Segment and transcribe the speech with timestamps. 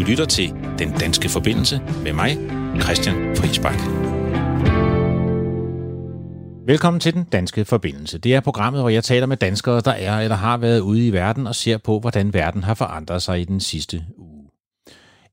[0.00, 2.38] Du lytter til Den Danske Forbindelse med mig,
[2.82, 3.80] Christian Friisbak.
[6.66, 8.18] Velkommen til Den Danske Forbindelse.
[8.18, 11.12] Det er programmet, hvor jeg taler med danskere, der er eller har været ude i
[11.12, 14.44] verden og ser på, hvordan verden har forandret sig i den sidste uge.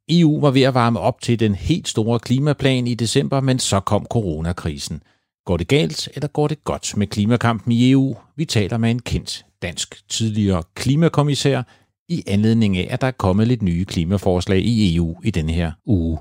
[0.09, 3.79] EU var ved at varme op til den helt store klimaplan i december, men så
[3.79, 5.03] kom coronakrisen.
[5.45, 8.15] Går det galt, eller går det godt med klimakampen i EU?
[8.35, 11.63] Vi taler med en kendt dansk tidligere klimakommissær,
[12.09, 15.71] i anledning af, at der er kommet lidt nye klimaforslag i EU i denne her
[15.85, 16.19] uge.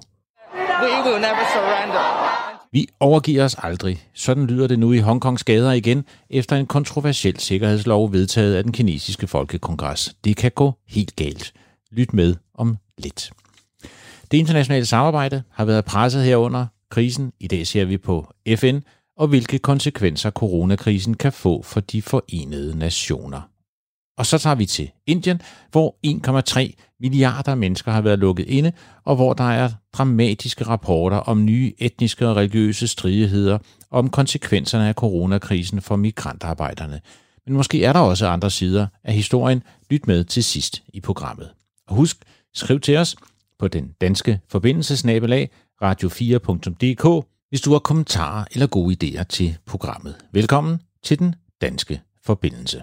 [0.55, 2.27] We will never surrender.
[2.73, 4.09] Vi overgiver os aldrig.
[4.15, 8.73] Sådan lyder det nu i Hongkongs gader igen, efter en kontroversiel sikkerhedslov vedtaget af den
[8.73, 10.15] kinesiske folkekongres.
[10.25, 11.53] Det kan gå helt galt.
[11.93, 13.31] Lyt med om lidt.
[14.31, 17.33] Det internationale samarbejde har været presset herunder krisen.
[17.41, 18.79] I dag ser vi på FN
[19.17, 23.41] og hvilke konsekvenser coronakrisen kan få for de forenede nationer.
[24.19, 28.73] Og så tager vi til Indien, hvor 1,3 milliarder mennesker har været lukket inde,
[29.05, 33.59] og hvor der er dramatiske rapporter om nye etniske og religiøse stridigheder
[33.91, 37.01] om konsekvenserne af coronakrisen for migrantarbejderne.
[37.47, 39.63] Men måske er der også andre sider af historien.
[39.91, 41.51] Lyt med til sidst i programmet.
[41.89, 42.17] Og husk,
[42.55, 43.17] skriv til os
[43.59, 45.51] på den danske forbindelsesnabelag
[45.85, 50.15] radio4.dk, hvis du har kommentarer eller gode idéer til programmet.
[50.33, 52.83] Velkommen til den danske forbindelse.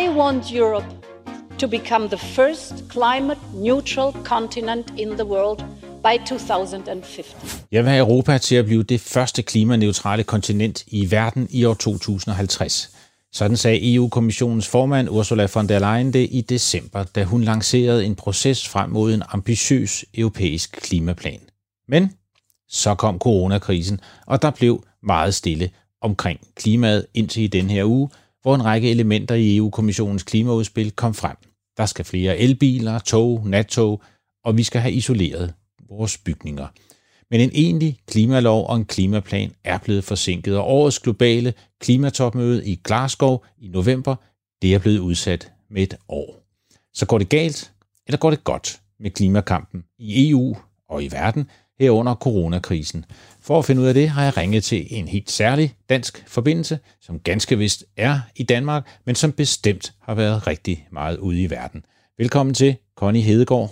[0.00, 0.86] I want Europe
[1.58, 5.58] to become the first climate neutral continent in the world
[6.02, 7.64] by 2050.
[7.72, 11.74] Jeg vil have Europa til at blive det første klimaneutrale kontinent i verden i år
[11.74, 12.90] 2050.
[13.32, 18.14] Sådan sagde EU-kommissionens formand Ursula von der Leyen det i december, da hun lancerede en
[18.14, 21.40] proces frem mod en ambitiøs europæisk klimaplan.
[21.88, 22.12] Men
[22.68, 28.08] så kom coronakrisen, og der blev meget stille omkring klimaet indtil i den her uge,
[28.42, 31.36] hvor en række elementer i EU-kommissionens klimaudspil kom frem.
[31.76, 34.02] Der skal flere elbiler, tog, nattog,
[34.44, 35.54] og vi skal have isoleret
[35.88, 36.66] vores bygninger.
[37.30, 42.80] Men en egentlig klimalov og en klimaplan er blevet forsinket, og årets globale klimatopmøde i
[42.84, 44.16] Glasgow i november,
[44.62, 46.42] det er blevet udsat med et år.
[46.94, 47.72] Så går det galt,
[48.06, 50.56] eller går det godt med klimakampen i EU
[50.88, 51.50] og i verden
[51.82, 53.04] herunder coronakrisen.
[53.40, 56.78] For at finde ud af det, har jeg ringet til en helt særlig dansk forbindelse,
[57.00, 61.50] som ganske vist er i Danmark, men som bestemt har været rigtig meget ude i
[61.50, 61.84] verden.
[62.18, 63.70] Velkommen til, Connie Hedegaard.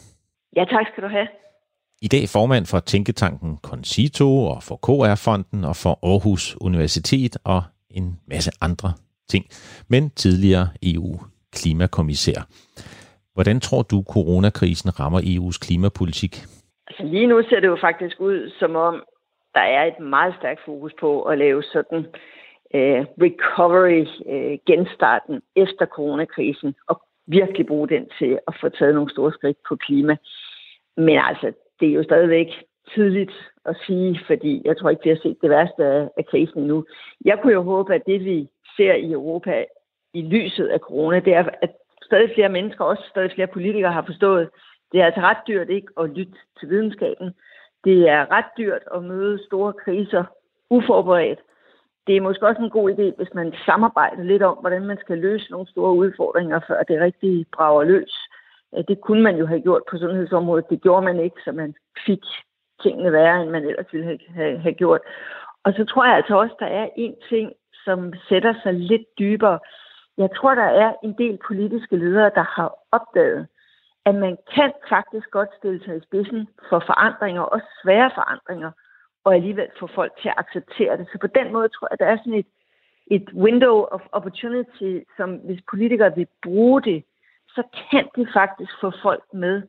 [0.56, 1.26] Ja, tak skal du have.
[2.03, 8.19] I dag formand for Tænketanken Concito og for KR-fonden og for Aarhus Universitet og en
[8.27, 8.92] masse andre
[9.28, 9.44] ting,
[9.88, 12.48] men tidligere EU-klimakommissær.
[13.34, 16.47] Hvordan tror du, coronakrisen rammer EU's klimapolitik?
[17.00, 19.03] Altså lige nu ser det jo faktisk ud, som om
[19.55, 22.06] der er et meget stærkt fokus på at lave sådan
[22.75, 29.10] øh, recovery, øh, genstarten efter coronakrisen, og virkelig bruge den til at få taget nogle
[29.10, 30.16] store skridt på klima.
[30.97, 32.49] Men altså, det er jo stadigvæk
[32.94, 33.33] tidligt
[33.65, 36.84] at sige, fordi jeg tror ikke, vi har set det værste af, af krisen endnu.
[37.25, 39.65] Jeg kunne jo håbe, at det vi ser i Europa
[40.15, 41.71] i lyset af corona, det er, at
[42.03, 44.49] stadig flere mennesker, også stadig flere politikere har forstået,
[44.93, 47.34] det er altså ret dyrt ikke at lytte til videnskaben.
[47.84, 50.25] Det er ret dyrt at møde store kriser
[50.71, 51.39] uforberedt.
[52.06, 55.19] Det er måske også en god idé, hvis man samarbejder lidt om, hvordan man skal
[55.19, 58.15] løse nogle store udfordringer, før det rigtig brager løs.
[58.89, 60.71] Det kunne man jo have gjort på sundhedsområdet.
[60.71, 61.75] Det gjorde man ikke, så man
[62.07, 62.22] fik
[62.83, 65.01] tingene værre, end man ellers ville have, have gjort.
[65.65, 67.53] Og så tror jeg altså også, der er en ting,
[67.84, 69.59] som sætter sig lidt dybere.
[70.19, 73.47] Jeg tror, der er en del politiske ledere, der har opdaget,
[74.06, 78.71] at man kan faktisk godt stille sig i spidsen for forandringer, også svære forandringer,
[79.25, 81.06] og alligevel få folk til at acceptere det.
[81.12, 82.47] Så på den måde tror jeg, at der er sådan et,
[83.06, 87.05] et window of opportunity, som hvis politikere vil bruge det,
[87.49, 89.62] så kan de faktisk få folk med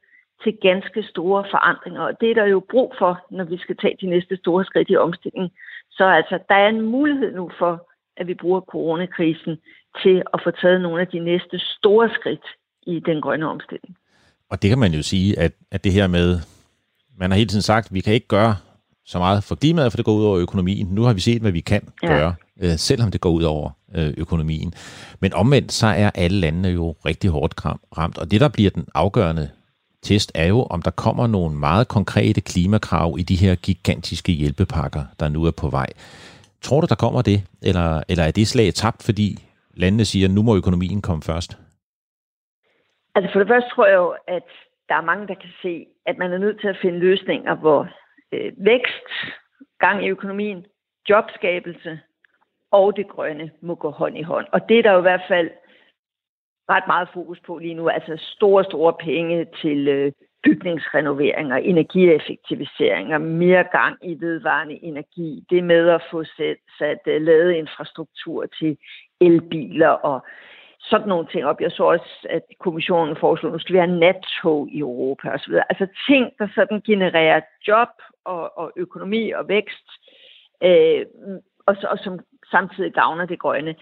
[0.44, 2.02] til ganske store forandringer.
[2.02, 4.90] Og det er der jo brug for, når vi skal tage de næste store skridt
[4.90, 5.52] i omstillingen.
[5.92, 9.58] Så altså, der er en mulighed nu for, at vi bruger coronakrisen
[10.04, 12.46] til at få taget nogle af de næste store skridt
[12.84, 13.98] i den grønne omstilling.
[14.52, 16.40] Og det kan man jo sige, at, at det her med,
[17.20, 18.56] man har hele tiden sagt, at vi kan ikke gøre
[19.06, 20.88] så meget for klimaet, for det går ud over økonomien.
[20.88, 22.08] Nu har vi set, hvad vi kan ja.
[22.08, 24.74] gøre, øh, selvom det går ud over øh, økonomien.
[25.20, 27.66] Men omvendt, så er alle landene jo rigtig hårdt
[27.98, 29.50] ramt, og det, der bliver den afgørende
[30.04, 35.04] test, er jo, om der kommer nogle meget konkrete klimakrav i de her gigantiske hjælpepakker,
[35.20, 35.88] der nu er på vej.
[36.62, 39.44] Tror du, der kommer det, eller, eller er det slag tabt, fordi
[39.76, 41.58] landene siger, at nu må økonomien komme først?
[43.16, 44.48] Altså for det første tror jeg jo, at
[44.90, 47.88] der er mange, der kan se, at man er nødt til at finde løsninger, hvor
[48.32, 49.08] øh, vækst,
[49.80, 50.66] gang i økonomien,
[51.10, 52.00] jobskabelse
[52.72, 54.48] og det grønne må gå hånd i hånd.
[54.52, 55.50] Og det er der jo i hvert fald
[56.70, 57.90] ret meget fokus på lige nu.
[57.90, 60.12] Altså store, store penge til øh,
[60.44, 65.44] bygningsrenoveringer, energieffektiviseringer, mere gang i vedvarende energi.
[65.50, 68.78] Det med at få sat, sat uh, lavet infrastruktur til
[69.22, 70.26] elbiler og
[70.90, 71.62] sådan nogle ting op.
[71.62, 75.54] Jeg så også, at kommissionen foreslår, at nu skal vi have nattog i Europa osv.
[75.70, 77.90] Altså ting, der sådan genererer job
[78.26, 79.88] og, og økonomi og vækst,
[80.64, 81.06] øh,
[81.66, 82.20] og, og som
[82.52, 83.76] samtidig gavner det grønne.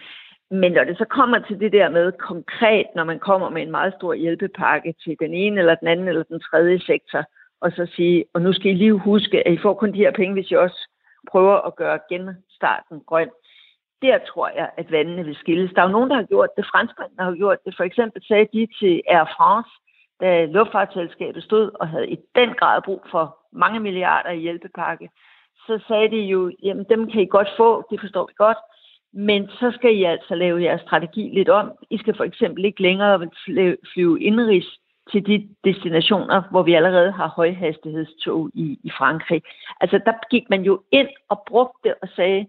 [0.52, 3.72] Men når det så kommer til det der med konkret, når man kommer med en
[3.72, 7.24] meget stor hjælpepakke til den ene eller den anden eller den tredje sektor,
[7.62, 10.12] og så sige, og nu skal I lige huske, at I får kun de her
[10.12, 10.90] penge, hvis I også
[11.32, 13.30] prøver at gøre genstarten grøn.
[14.02, 15.72] Der tror jeg, at vandene vil skilles.
[15.76, 16.66] Der er jo nogen, der har gjort det.
[16.72, 17.74] Franskmændene har gjort det.
[17.78, 19.70] For eksempel sagde de til Air France,
[20.22, 25.10] da luftfartsselskabet stod og havde i den grad brug for mange milliarder i hjælpepakke,
[25.68, 28.58] så sagde de jo, jamen dem kan I godt få, det forstår vi godt,
[29.14, 31.72] men så skal I altså lave jeres strategi lidt om.
[31.90, 33.30] I skal for eksempel ikke længere
[33.94, 34.68] flyve indrigs
[35.12, 39.42] til de destinationer, hvor vi allerede har højhastighedstog i, i Frankrig.
[39.82, 42.46] Altså der gik man jo ind og brugte og sagde,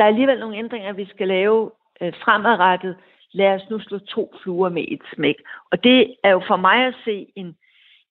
[0.00, 1.70] der er alligevel nogle ændringer, vi skal lave
[2.00, 2.96] øh, fremadrettet.
[3.32, 5.34] Lad os nu slå to fluer med et smæk.
[5.70, 7.56] Og det er jo for mig at se en,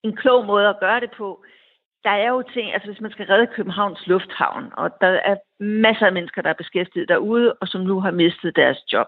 [0.03, 1.43] en klog måde at gøre det på
[2.03, 6.05] der er jo ting, altså hvis man skal redde Københavns Lufthavn, og der er masser
[6.05, 9.07] af mennesker, der er beskæftiget derude, og som nu har mistet deres job,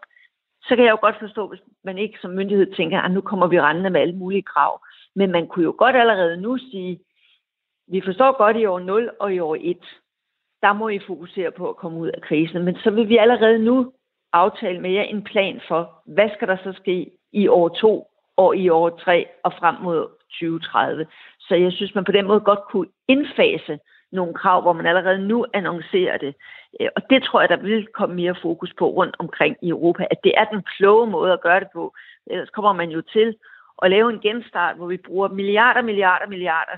[0.63, 3.47] så kan jeg jo godt forstå, hvis man ikke som myndighed tænker, at nu kommer
[3.47, 4.81] vi rendende med alle mulige krav.
[5.15, 6.99] Men man kunne jo godt allerede nu sige,
[7.87, 9.77] vi forstår godt i år 0 og i år 1,
[10.61, 12.63] der må I fokusere på at komme ud af krisen.
[12.63, 13.93] Men så vil vi allerede nu
[14.33, 18.57] aftale med jer en plan for, hvad skal der så ske i år 2 og
[18.57, 20.07] i år 3 og frem mod
[20.39, 21.05] 2030.
[21.39, 23.79] Så jeg synes, man på den måde godt kunne indfase
[24.11, 26.35] nogle krav, hvor man allerede nu annoncerer det.
[26.79, 30.07] Øh, og det tror jeg, der vil komme mere fokus på rundt omkring i Europa,
[30.11, 31.93] at det er den kloge måde at gøre det på.
[32.27, 33.35] Ellers kommer man jo til
[33.81, 36.77] at lave en genstart, hvor vi bruger milliarder, milliarder, milliarder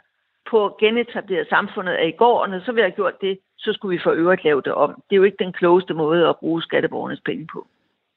[0.50, 3.74] på at genetablere samfundet af i går, og når så vi har gjort det, så
[3.74, 4.90] skulle vi for øvrigt lave det om.
[4.90, 7.68] Det er jo ikke den klogeste måde at bruge skatteborgernes penge på.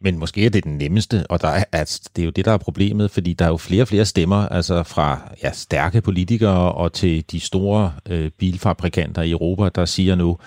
[0.00, 2.52] Men måske er det den nemmeste, og der er, at det er jo det, der
[2.52, 5.08] er problemet, fordi der er jo flere og flere stemmer, altså fra
[5.42, 10.38] ja, stærke politikere og til de store øh, bilfabrikanter i Europa, der siger nu,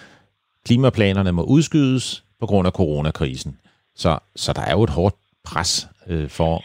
[0.66, 3.60] klimaplanerne må udskydes på grund af coronakrisen.
[3.95, 6.63] Så, så der er jo et hårdt pres øh, for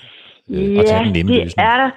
[0.51, 1.67] øh, ja, at tage den nemme det løsning.
[1.67, 1.91] er der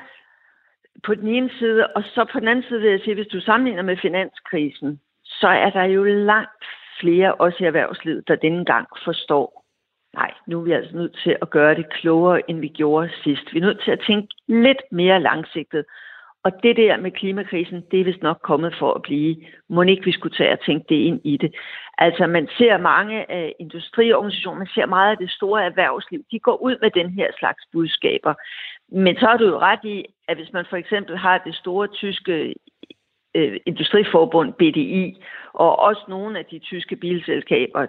[1.06, 3.40] på den ene side, og så på den anden side vil jeg sige, hvis du
[3.40, 5.00] sammenligner med finanskrisen,
[5.42, 6.66] så er der jo langt
[7.00, 9.66] flere, også i erhvervslivet, der denne gang forstår,
[10.14, 13.54] nej, nu er vi altså nødt til at gøre det klogere, end vi gjorde sidst.
[13.54, 15.86] Vi er nødt til at tænke lidt mere langsigtet.
[16.44, 19.36] Og det der med klimakrisen, det er vist nok kommet for at blive.
[19.70, 21.56] Må ikke vi skulle tage og tænke det ind i det.
[21.98, 26.62] Altså man ser mange af industriorganisationer, man ser meget af det store erhvervsliv, de går
[26.62, 28.34] ud med den her slags budskaber.
[28.92, 31.88] Men så har du jo ret i, at hvis man for eksempel har det store
[31.88, 32.56] tyske
[33.38, 35.24] øh, industriforbund BDI,
[35.54, 37.86] og også nogle af de tyske bilselskaber,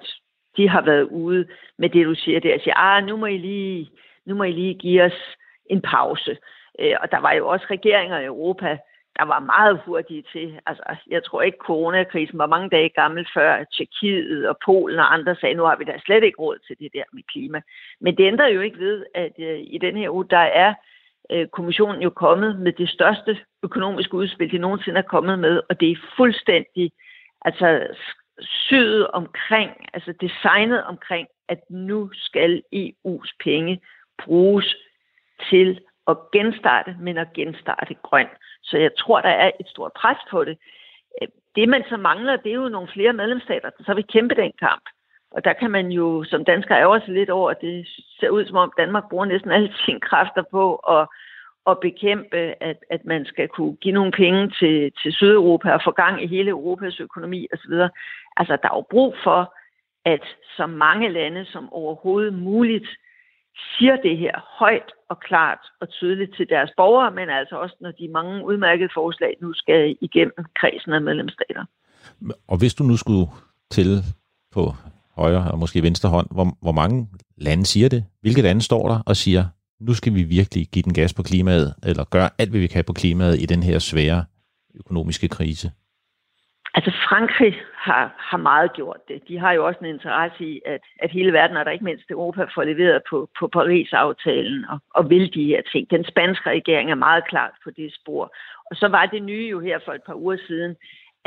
[0.57, 1.47] de har været ude
[1.79, 3.91] med det, du siger der, og siger, ah, nu må I lige,
[4.27, 5.37] nu må I lige give os
[5.67, 6.37] en pause.
[6.81, 8.79] Øh, og der var jo også regeringer i Europa,
[9.19, 10.61] der var meget hurtige til.
[10.67, 15.37] Altså, jeg tror ikke, coronakrisen var mange dage gammel før Tjekkiet og Polen og andre
[15.37, 17.61] sagde, nu har vi da slet ikke råd til det der med klima.
[18.01, 20.75] Men det ændrer jo ikke ved, at øh, i den her uge, der er
[21.33, 25.81] Øh, kommissionen jo kommet med det største økonomiske udspil, de nogensinde er kommet med, og
[25.81, 26.93] det er fuldstændig
[27.43, 27.87] altså
[28.41, 33.81] syet omkring, altså designet omkring, at nu skal EU's penge
[34.25, 34.77] bruges
[35.51, 38.31] til at genstarte, men at genstarte grønt.
[38.63, 40.59] Så jeg tror, der er et stort pres på det.
[41.23, 44.35] Øh, det, man så mangler, det er jo nogle flere medlemsstater, der så vil kæmpe
[44.35, 44.83] den kamp.
[45.31, 47.89] Og der kan man jo som dansker ærger sig lidt over, at det
[48.21, 51.09] ser ud som om Danmark bruger næsten alle sine kræfter på at
[51.71, 52.37] at bekæmpe,
[52.71, 56.27] at, at man skal kunne give nogle penge til, til Sydeuropa og få gang i
[56.27, 57.73] hele Europas økonomi osv.
[58.37, 59.55] Altså, der er jo brug for,
[60.05, 60.25] at
[60.57, 62.89] så mange lande som overhovedet muligt
[63.79, 67.91] siger det her højt og klart og tydeligt til deres borgere, men altså også, når
[67.91, 71.65] de mange udmærkede forslag nu skal igennem kredsen af medlemsstater.
[72.49, 73.27] Og hvis du nu skulle
[73.71, 73.91] til
[74.53, 74.61] på
[75.23, 78.05] højre og måske venstre hånd, hvor, hvor mange lande siger det?
[78.21, 79.45] Hvilke lande står der og siger,
[79.81, 82.85] nu skal vi virkelig give den gas på klimaet, eller gøre alt, hvad vi kan
[82.85, 84.25] på klimaet i den her svære
[84.81, 85.71] økonomiske krise?
[86.75, 89.29] Altså Frankrig har, har meget gjort det.
[89.29, 92.11] De har jo også en interesse i, at, at hele verden, og der ikke mindst
[92.11, 95.91] Europa, får leveret på, på Paris-aftalen og, og vil de her ting.
[95.91, 98.25] Den spanske regering er meget klart på det spor.
[98.71, 100.77] Og så var det nye jo her for et par uger siden,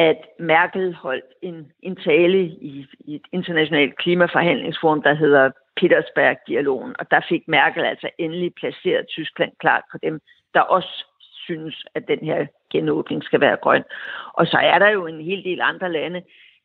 [0.07, 7.11] at Merkel holdt en, en tale i, i et internationalt klimaforhandlingsforum, der hedder Petersberg-dialogen, og
[7.11, 10.19] der fik Merkel altså endelig placeret Tyskland klart for dem,
[10.53, 11.05] der også
[11.45, 13.83] synes, at den her genåbning skal være grøn.
[14.33, 16.21] Og så er der jo en hel del andre lande.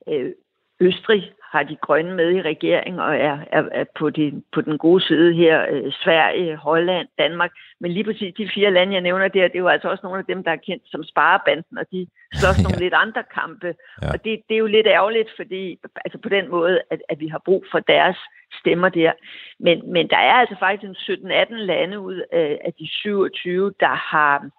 [0.08, 0.32] Øh,
[0.80, 4.78] Østrig har de grønne med i regeringen og er, er, er på, de, på den
[4.78, 5.66] gode side her.
[5.70, 7.52] Øh, Sverige, Holland, Danmark.
[7.80, 10.18] Men lige præcis de fire lande, jeg nævner der, det er jo altså også nogle
[10.18, 12.84] af dem, der er kendt som sparebanden, og de slås nogle ja.
[12.84, 13.74] lidt andre kampe.
[14.02, 14.08] Ja.
[14.12, 17.28] Og det, det er jo lidt ærgerligt, fordi altså på den måde, at, at vi
[17.28, 18.18] har brug for deres
[18.60, 19.12] stemmer der.
[19.58, 23.94] Men, men der er altså faktisk en 17-18 lande ud af, af de 27, der
[24.12, 24.50] har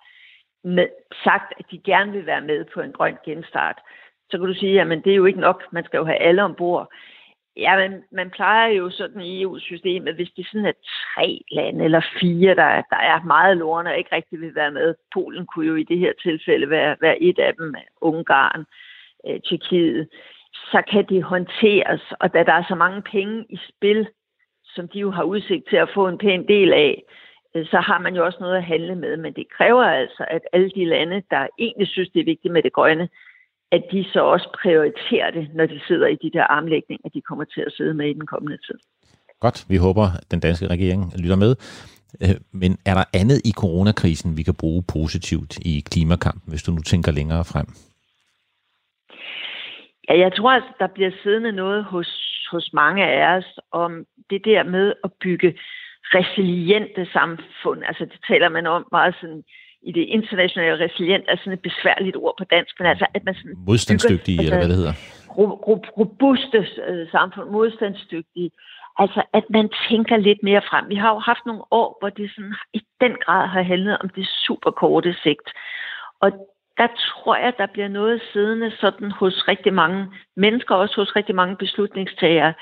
[0.64, 0.88] med,
[1.24, 3.80] sagt, at de gerne vil være med på en grøn genstart
[4.30, 6.44] så kan du sige, at det er jo ikke nok, man skal jo have alle
[6.44, 6.94] ombord.
[7.58, 10.72] Ja, men man plejer jo sådan i EU-systemet, hvis det sådan er
[11.16, 14.96] tre lande eller fire, der, der er meget lorne og ikke rigtig vil være med.
[15.14, 18.66] Polen kunne jo i det her tilfælde være, være et af dem, Ungarn,
[19.28, 20.10] øh, Tjekkiet.
[20.54, 24.08] Så kan det håndteres, og da der er så mange penge i spil,
[24.66, 27.04] som de jo har udsigt til at få en pæn del af,
[27.56, 29.18] øh, så har man jo også noget at handle med.
[29.18, 32.64] Men det kræver altså, at alle de lande, der egentlig synes, det er vigtigt med
[32.64, 33.10] det grønne,
[33.72, 37.46] at de så også prioriterer det, når de sidder i de der armlægninger, de kommer
[37.46, 38.80] til at sidde med i den kommende tid.
[39.40, 41.56] Godt, vi håber, at den danske regering lytter med.
[42.24, 46.72] Øh, men er der andet i coronakrisen, vi kan bruge positivt i klimakampen, hvis du
[46.72, 47.68] nu tænker længere frem?
[50.10, 52.10] Ja, jeg tror altså, der bliver siddende noget hos,
[52.52, 55.58] hos mange af os om det der med at bygge
[56.04, 57.84] resiliente samfund.
[57.84, 59.44] Altså det taler man om meget sådan
[59.82, 63.36] i det internationale resilient er sådan et besværligt ord på dansk, men altså at man
[63.36, 64.94] sådan modstandsdygtige, bygger, eller hvad det hedder?
[65.98, 68.52] Robuste øh, samfund, modstandsdygtige.
[69.00, 70.90] Altså, at man tænker lidt mere frem.
[70.90, 74.10] Vi har jo haft nogle år, hvor det sådan i den grad har handlet om
[74.10, 75.48] det super korte sigt.
[76.20, 76.32] Og
[76.78, 81.36] der tror jeg, der bliver noget siddende sådan hos rigtig mange mennesker, også hos rigtig
[81.36, 82.54] mange beslutningstagere,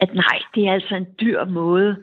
[0.00, 1.96] at nej, det er altså en dyr måde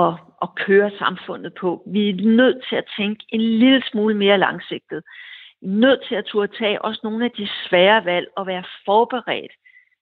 [0.00, 1.82] at, at køre samfundet på.
[1.86, 5.02] Vi er nødt til at tænke en lille smule mere langsigtet.
[5.60, 8.64] Vi er nødt til at turde tage også nogle af de svære valg og være
[8.84, 9.52] forberedt,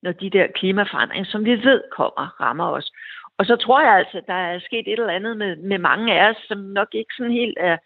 [0.03, 2.93] når de der klimaforandringer, som vi ved kommer, rammer os.
[3.39, 6.21] Og så tror jeg altså, at der er sket et eller andet med, med mange
[6.21, 7.77] af os, som nok ikke sådan helt er,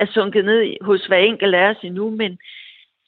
[0.00, 2.38] er sunket ned hos hver enkelt af os endnu, men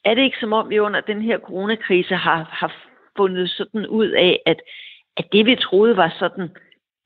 [0.05, 2.73] er det ikke som om, vi under den her coronakrise har, har
[3.17, 4.61] fundet sådan ud af, at,
[5.17, 6.49] at det vi troede var sådan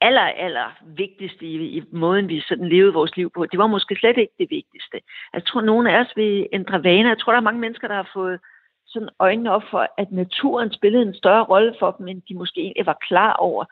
[0.01, 3.95] aller, aller vigtigste i, i måden, vi sådan levede vores liv på, det var måske
[3.95, 4.97] slet ikke det vigtigste.
[5.33, 7.09] Jeg tror, nogle af os vil ændre vaner.
[7.09, 8.39] Jeg tror, der er mange mennesker, der har fået
[8.87, 12.61] sådan øjnene op for, at naturen spillede en større rolle for dem, end de måske
[12.61, 13.65] egentlig var klar over.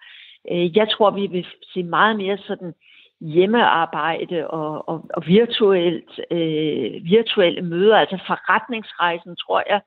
[0.52, 2.74] Øh, jeg tror, vi vil se meget mere sådan
[3.22, 9.82] hjemmearbejde og, og, og virtuelt, øh, virtuelle møder, altså forretningsrejsen, tror jeg,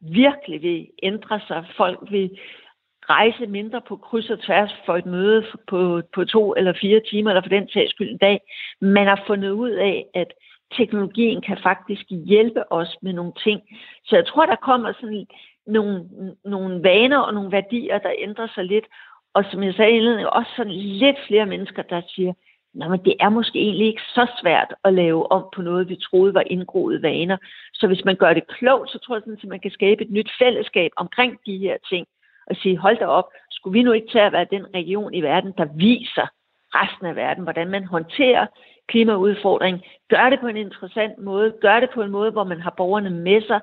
[0.00, 1.66] virkelig vil ændre sig.
[1.76, 2.30] Folk vil
[3.16, 7.30] rejse mindre på kryds og tværs for et møde på, på to eller fire timer,
[7.30, 8.40] eller for den sags skyld en dag.
[8.80, 10.32] Man har fundet ud af, at
[10.78, 13.60] teknologien kan faktisk hjælpe os med nogle ting.
[14.04, 15.26] Så jeg tror, der kommer sådan
[15.66, 16.08] nogle,
[16.44, 18.84] nogle vaner og nogle værdier, der ændrer sig lidt.
[19.34, 22.32] Og som jeg sagde indledning, også sådan lidt flere mennesker, der siger,
[22.74, 25.96] Nå, men det er måske egentlig ikke så svært at lave om på noget, vi
[25.96, 27.36] troede var indgroede vaner.
[27.72, 30.10] Så hvis man gør det klogt, så tror jeg sådan, at man kan skabe et
[30.10, 32.06] nyt fællesskab omkring de her ting
[32.46, 35.20] og sige, hold da op, skulle vi nu ikke til at være den region i
[35.20, 36.26] verden, der viser
[36.74, 38.46] resten af verden, hvordan man håndterer
[38.88, 42.74] klimaudfordringen, gør det på en interessant måde, gør det på en måde, hvor man har
[42.76, 43.60] borgerne med sig,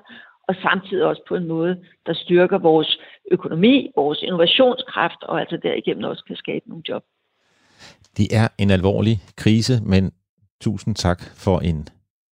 [0.48, 2.98] og samtidig også på en måde, der styrker vores
[3.30, 7.02] økonomi, vores innovationskraft, og altså derigennem også kan skabe nogle job.
[8.16, 10.12] Det er en alvorlig krise, men
[10.60, 11.88] tusind tak for en,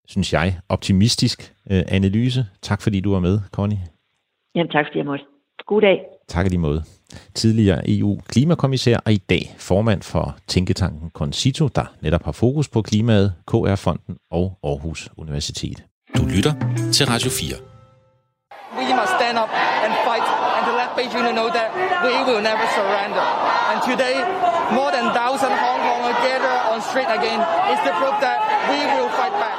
[0.07, 2.41] synes jeg, optimistisk øh, analyse.
[2.61, 3.79] Tak fordi du var med, Connie.
[4.55, 5.25] Jamen tak fordi jeg måtte.
[5.65, 6.12] God dag.
[6.27, 6.83] Tak i lige måde.
[7.35, 13.33] Tidligere EU-klimakommissær og i dag formand for Tænketanken Concito, der netop har fokus på klimaet,
[13.47, 15.83] KR-fonden og Aarhus Universitet.
[16.17, 16.53] Du lytter
[16.93, 17.55] til Radio 4.
[18.79, 19.51] We must stand up
[19.85, 20.25] and fight
[20.55, 21.69] and to let Beijing know that
[22.05, 23.25] we will never surrender.
[23.71, 24.15] And today,
[24.77, 27.39] more than 1000 Hong Kongers gather on street again
[27.73, 28.39] is the proof that
[28.71, 29.57] we will fight back.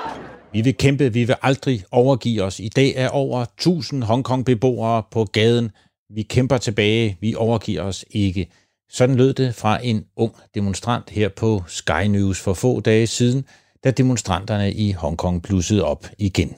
[0.53, 2.61] Vi vil kæmpe, vi vil aldrig overgive os.
[2.61, 5.71] I dag er over 1000 Hongkong-beboere på gaden
[6.15, 8.51] vi kæmper tilbage, vi overgiver os ikke.
[8.91, 13.45] Sådan lød det fra en ung demonstrant her på Sky News for få dage siden,
[13.85, 16.55] da demonstranterne i Hongkong blussede op igen.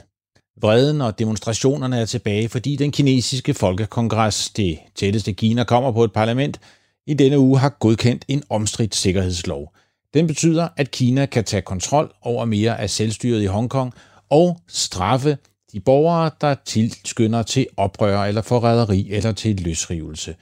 [0.60, 6.12] Vreden og demonstrationerne er tilbage, fordi den kinesiske folkekongres, det tætteste Kina kommer på et
[6.12, 6.60] parlament,
[7.06, 9.72] i denne uge har godkendt en omstridt sikkerhedslov.
[10.14, 13.92] Den betyder, at Kina kan tage kontrol over mere af selvstyret i Hongkong
[14.30, 15.38] og straffe
[15.76, 20.36] de borgere, der tilskynder til oprør eller forræderi eller til løsrivelse.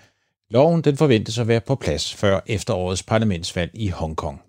[0.50, 4.40] Loven den forventes at være på plads før efterårets parlamentsvalg i Hongkong.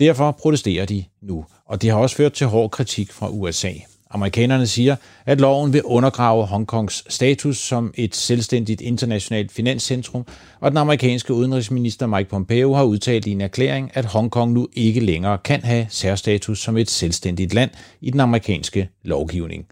[0.00, 3.72] Derfor protesterer de nu, og det har også ført til hård kritik fra USA.
[4.10, 10.26] Amerikanerne siger, at loven vil undergrave Hongkongs status som et selvstændigt internationalt finanscentrum,
[10.60, 15.00] og den amerikanske udenrigsminister Mike Pompeo har udtalt i en erklæring, at Hongkong nu ikke
[15.00, 19.66] længere kan have særstatus som et selvstændigt land i den amerikanske lovgivning.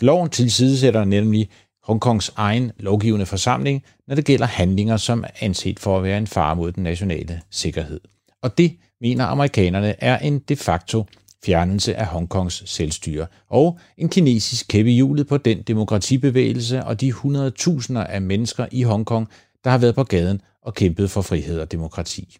[0.00, 1.48] Loven tilsidesætter nemlig
[1.82, 6.26] Hongkongs egen lovgivende forsamling, når det gælder handlinger, som er anset for at være en
[6.26, 8.00] fare mod den nationale sikkerhed.
[8.42, 11.04] Og det mener amerikanerne er en de facto
[11.44, 18.22] fjernelse af Hongkongs selvstyre, og en kinesisk kæppehjulet på den demokratibevægelse og de 100.000 af
[18.22, 19.28] mennesker i Hongkong,
[19.64, 22.36] der har været på gaden og kæmpet for frihed og demokrati.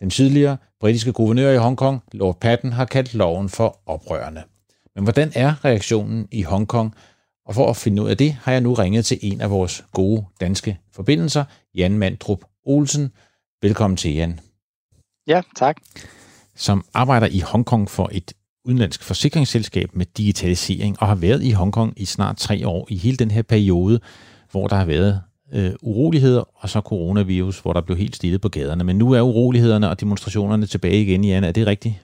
[0.00, 4.42] Den tidligere britiske guvernør i Hongkong, Lord Patton, har kaldt loven for oprørende.
[4.94, 6.94] Men hvordan er reaktionen i Hongkong?
[7.46, 9.84] Og for at finde ud af det, har jeg nu ringet til en af vores
[9.92, 13.12] gode danske forbindelser, Jan Mandrup Olsen.
[13.62, 14.40] Velkommen til, Jan.
[15.26, 15.76] Ja, tak
[16.56, 18.32] som arbejder i Hongkong for et
[18.64, 23.16] udenlandsk forsikringsselskab med digitalisering, og har været i Hongkong i snart tre år, i hele
[23.16, 24.00] den her periode,
[24.50, 25.20] hvor der har været
[25.52, 28.84] øh, uroligheder, og så coronavirus, hvor der blev helt stille på gaderne.
[28.84, 31.44] Men nu er urolighederne og demonstrationerne tilbage igen, Jan.
[31.44, 31.94] Er det rigtigt?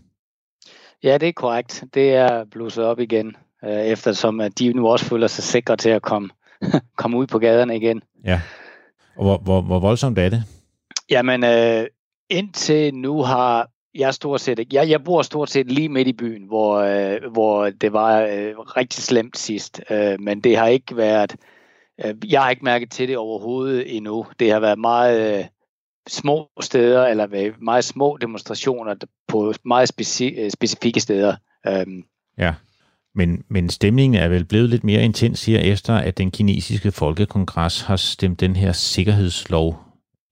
[1.04, 1.84] Ja, det er korrekt.
[1.94, 5.90] Det er blusset op igen, øh, eftersom at de nu også føler sig sikre til
[5.90, 6.30] at komme,
[6.96, 8.02] komme ud på gaderne igen.
[8.24, 8.40] Ja.
[9.16, 10.42] Og hvor, hvor, hvor voldsomt er det?
[11.10, 11.86] Jamen, øh,
[12.30, 14.76] indtil nu har jeg stort set ikke.
[14.76, 18.58] Jeg, jeg bor stort set lige midt i byen, hvor, øh, hvor det var øh,
[18.58, 19.80] rigtig slemt sidst.
[19.90, 21.36] Øh, men det har ikke været...
[22.04, 24.26] Øh, jeg har ikke mærket til det overhovedet endnu.
[24.38, 25.44] Det har været meget øh,
[26.10, 28.94] små steder, eller meget små demonstrationer
[29.28, 31.36] på meget speci- øh, specifikke steder.
[31.66, 31.86] Øh.
[32.38, 32.54] Ja,
[33.14, 37.80] men, men stemningen er vel blevet lidt mere intens her efter, at den kinesiske folkekongres
[37.80, 39.78] har stemt den her sikkerhedslov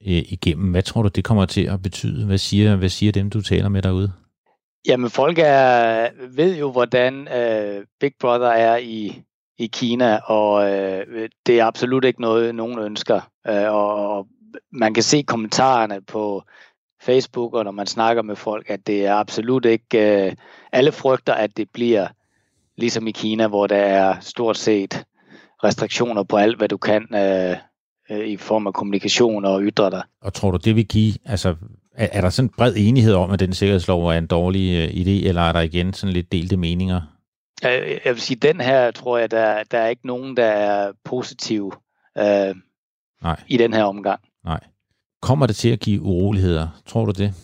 [0.07, 0.71] øh, igennem.
[0.71, 2.27] Hvad tror du, det kommer til at betyde?
[2.27, 4.13] Hvad siger, hvad siger dem, du taler med derude?
[4.89, 9.23] Jamen, folk er, ved jo, hvordan øh, Big Brother er i,
[9.59, 13.21] i Kina, og øh, det er absolut ikke noget, nogen ønsker.
[13.49, 14.27] Øh, og
[14.73, 16.43] man kan se kommentarerne på
[17.03, 20.27] Facebook, og når man snakker med folk, at det er absolut ikke...
[20.27, 20.33] Øh,
[20.73, 22.07] alle frygter, at det bliver
[22.77, 25.05] ligesom i Kina, hvor der er stort set
[25.65, 27.57] restriktioner på alt, hvad du kan øh,
[28.11, 30.03] øh, i form af kommunikation og ytre dig.
[30.23, 31.55] Og tror du, det vil give, altså
[31.95, 35.29] er, er der sådan bred enighed om, at den sikkerhedslov er en dårlig øh, idé,
[35.29, 37.01] eller er der igen sådan lidt delte meninger?
[37.63, 41.73] Jeg vil sige, den her tror jeg, der, der er ikke nogen, der er positiv
[42.19, 42.55] øh,
[43.23, 43.41] Nej.
[43.47, 44.21] i den her omgang.
[44.45, 44.61] Nej.
[45.23, 46.69] Kommer det til at give uroligheder?
[46.87, 47.35] Tror du det?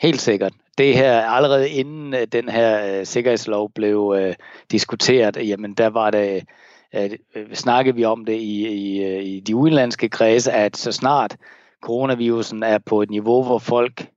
[0.00, 0.52] Helt sikkert.
[0.78, 4.34] Det her, allerede inden øh, den her øh, sikkerhedslov blev øh,
[4.70, 6.44] diskuteret, jamen der var det
[6.94, 7.10] øh,
[7.52, 11.36] snakkede vi om det i, i, øh, i de udenlandske kredse, at så snart
[11.82, 14.08] coronavirusen er på et niveau, hvor folk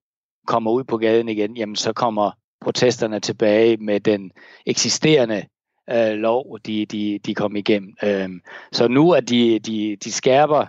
[0.47, 4.31] kommer ud på gaden igen, jamen så kommer protesterne tilbage med den
[4.65, 5.45] eksisterende
[5.89, 7.95] øh, lov, de, de, de kom igennem.
[8.03, 10.65] Øhm, så nu at de, de, de skærper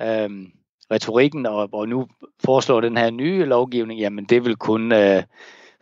[0.00, 0.46] øhm,
[0.90, 2.06] retorikken, og, og nu
[2.44, 5.22] foreslår den her nye lovgivning, jamen det vil kun øh,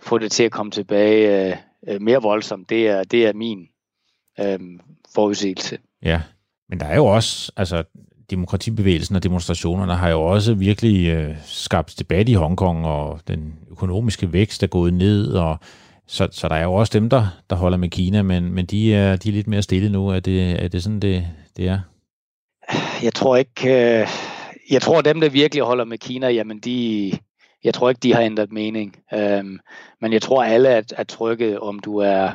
[0.01, 1.57] få det til at komme tilbage øh,
[1.88, 2.71] øh mere voldsomt.
[2.71, 3.69] Det er, det er min
[4.40, 4.59] øh,
[5.14, 5.79] forudsigelse.
[6.03, 6.21] Ja,
[6.69, 7.85] men der er jo også, altså
[8.31, 14.33] demokratibevægelsen og demonstrationerne har jo også virkelig øh, skabt debat i Hongkong, og den økonomiske
[14.33, 15.59] vækst er gået ned, og
[16.07, 18.95] så, så der er jo også dem, der, der holder med Kina, men, men de,
[18.95, 20.09] er, de er lidt mere stille nu.
[20.09, 21.81] Er det, er det sådan, det, det er?
[23.03, 24.01] Jeg tror ikke...
[24.01, 24.09] Øh,
[24.70, 27.12] jeg tror, dem, der virkelig holder med Kina, jamen de...
[27.64, 28.96] Jeg tror ikke, de har ændret mening.
[29.14, 29.59] Øhm,
[30.00, 32.33] men jeg tror, alle er, er trygge, om du er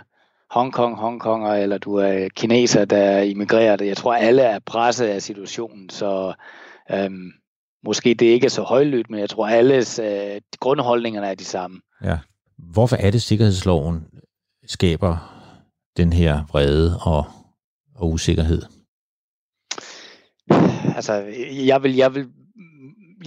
[0.52, 3.82] Hongkong, Hongkonger, eller du er kineser, der er immigreret.
[3.82, 6.34] Jeg tror, alle er presset af situationen, så
[6.92, 7.32] øhm,
[7.86, 11.82] måske det ikke er så højlydt, men jeg tror, alles øh, grundholdningerne er de samme.
[12.04, 12.18] Ja.
[12.58, 14.06] Hvorfor er det, sikkerhedsloven
[14.68, 15.18] skaber
[15.98, 17.26] den her vrede og,
[17.96, 18.62] og usikkerhed?
[21.02, 21.14] Altså,
[21.66, 22.28] jeg vil, jeg vil,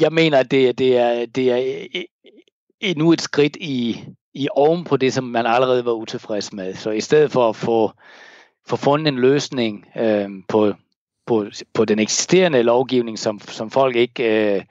[0.00, 2.04] jeg mener, at det, det er, det er e, e,
[2.80, 6.74] endnu et skridt i, i oven på det, som man allerede var utilfreds med.
[6.74, 7.92] Så i stedet for at få,
[8.66, 10.74] få fundet en løsning øh, på,
[11.26, 14.62] på, på den eksisterende lovgivning, som, som folk ikke øh,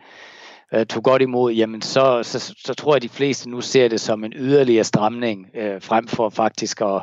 [0.73, 3.87] øh, tog godt imod, jamen så, så, så tror jeg, at de fleste nu ser
[3.87, 7.01] det som en yderligere stramning, øh, frem for faktisk at,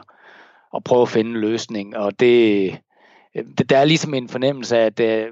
[0.77, 1.97] at prøve at finde en løsning.
[1.97, 2.77] Og det, øh,
[3.69, 5.27] der er ligesom en fornemmelse af, at øh,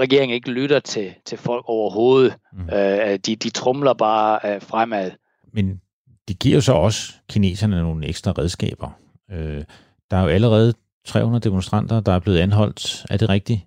[0.00, 2.34] regeringen ikke lytter til, til folk overhovedet.
[2.52, 2.74] Mm.
[2.74, 5.10] Øh, de, de trumler bare øh, fremad.
[5.52, 5.80] Men
[6.28, 8.98] det giver jo så også kineserne nogle ekstra redskaber.
[9.30, 9.64] Øh,
[10.10, 10.74] der er jo allerede
[11.06, 13.06] 300 demonstranter, der er blevet anholdt.
[13.10, 13.60] Er det rigtigt?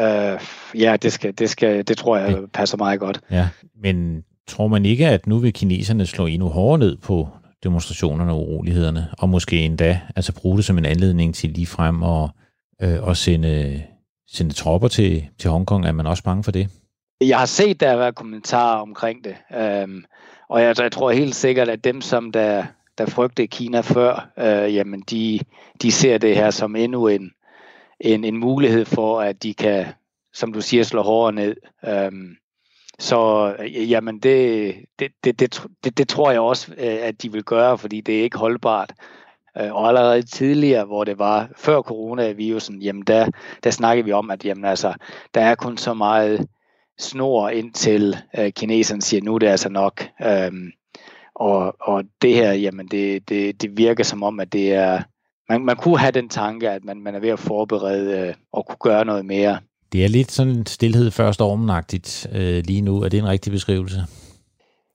[0.00, 3.20] Uh, ja, det, skal, det, skal, det tror jeg passer meget godt.
[3.30, 3.48] Ja,
[3.82, 7.28] men tror man ikke, at nu vil kineserne slå endnu hårdere ned på
[7.62, 12.02] demonstrationerne og urolighederne, og måske endda altså bruge det som en anledning til lige frem
[12.02, 12.30] og,
[12.82, 13.82] øh, at sende,
[14.28, 15.86] sende tropper til, til Hongkong?
[15.86, 16.68] Er man også bange for det?
[17.20, 20.04] Jeg har set, der har været kommentarer omkring det, øhm,
[20.48, 22.64] og jeg, jeg tror helt sikkert, at dem, som der,
[22.98, 25.40] der frygtede Kina før, øh, jamen de,
[25.82, 27.30] de ser det her som endnu en,
[28.00, 29.86] en, en mulighed for, at de kan,
[30.34, 31.56] som du siger, slå hårdere ned.
[31.88, 32.36] Øhm,
[32.98, 37.32] så øh, jamen det, det, det, det, det, det tror jeg også, øh, at de
[37.32, 38.92] vil gøre, fordi det er ikke holdbart.
[39.60, 43.30] Øh, og allerede tidligere, hvor det var før coronavirusen, jamen der,
[43.64, 44.94] der snakkede vi om, at jamen altså,
[45.34, 46.46] der er kun så meget
[46.98, 50.06] snor indtil øh, kineserne siger, nu er det altså nok.
[50.26, 50.70] Øhm,
[51.34, 55.02] og, og det her, jamen det, det, det virker som om, at det er,
[55.48, 58.66] man, man kunne have den tanke, at man, man er ved at forberede øh, og
[58.66, 59.58] kunne gøre noget mere.
[59.92, 63.02] Det er lidt sådan en stillhed før stormenagtigt øh, lige nu.
[63.02, 64.04] Er det en rigtig beskrivelse?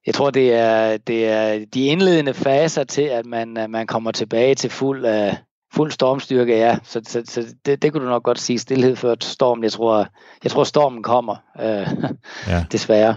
[0.07, 4.55] Jeg tror, det er, det er de indledende faser til, at man, man kommer tilbage
[4.55, 5.33] til fuld, uh,
[5.73, 6.77] fuld stormstyrke, ja.
[6.83, 9.63] Så, så, så det, det kunne du nok godt sige, stillhed før stormen.
[9.63, 10.07] Jeg tror,
[10.43, 12.09] jeg tror stormen kommer, uh,
[12.47, 12.65] ja.
[12.71, 13.15] desværre.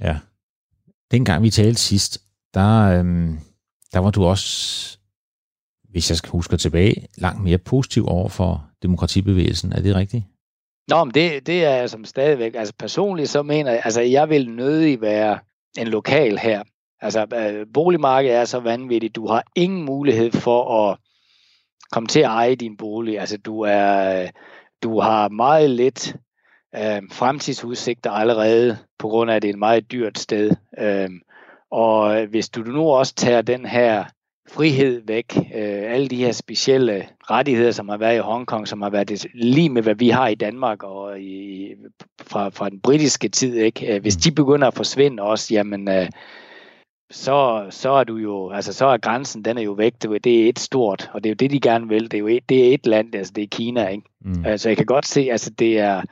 [0.00, 0.16] Ja.
[1.10, 2.20] Dengang vi talte sidst,
[2.54, 3.38] der, øhm,
[3.92, 4.98] der var du også,
[5.88, 9.72] hvis jeg skal huske tilbage, langt mere positiv over for demokratibevægelsen.
[9.72, 10.24] Er det rigtigt?
[10.88, 12.54] Nå, men det, det er jeg som stadigvæk.
[12.54, 15.38] Altså personligt så mener jeg, altså jeg vil nødig være
[15.78, 16.62] en lokal her.
[17.00, 19.16] Altså øh, boligmarkedet er så vanvittigt.
[19.16, 20.98] Du har ingen mulighed for at
[21.92, 23.20] komme til at eje din bolig.
[23.20, 24.28] Altså du er, øh,
[24.82, 26.16] du har meget lidt
[26.74, 30.50] øh, fremtidsudsigter allerede, på grund af, at det er et meget dyrt sted.
[30.78, 31.10] Øh,
[31.70, 34.04] og hvis du nu også tager den her
[34.48, 38.90] frihed væk, øh, alle de her specielle rettigheder, som har været i Hongkong, som har
[38.90, 41.68] været det, lige med, hvad vi har i Danmark og i,
[42.22, 43.94] fra, fra den britiske tid, ikke?
[43.94, 46.08] Øh, hvis de begynder at forsvinde også, jamen, øh,
[47.10, 50.44] så, så er du jo, altså så er grænsen, den er jo væk, det, det
[50.44, 52.48] er et stort, og det er jo det, de gerne vil, det er jo et,
[52.48, 54.04] det er et land, altså det er Kina, ikke?
[54.20, 54.44] Mm.
[54.44, 56.02] Altså jeg kan godt se, altså det er,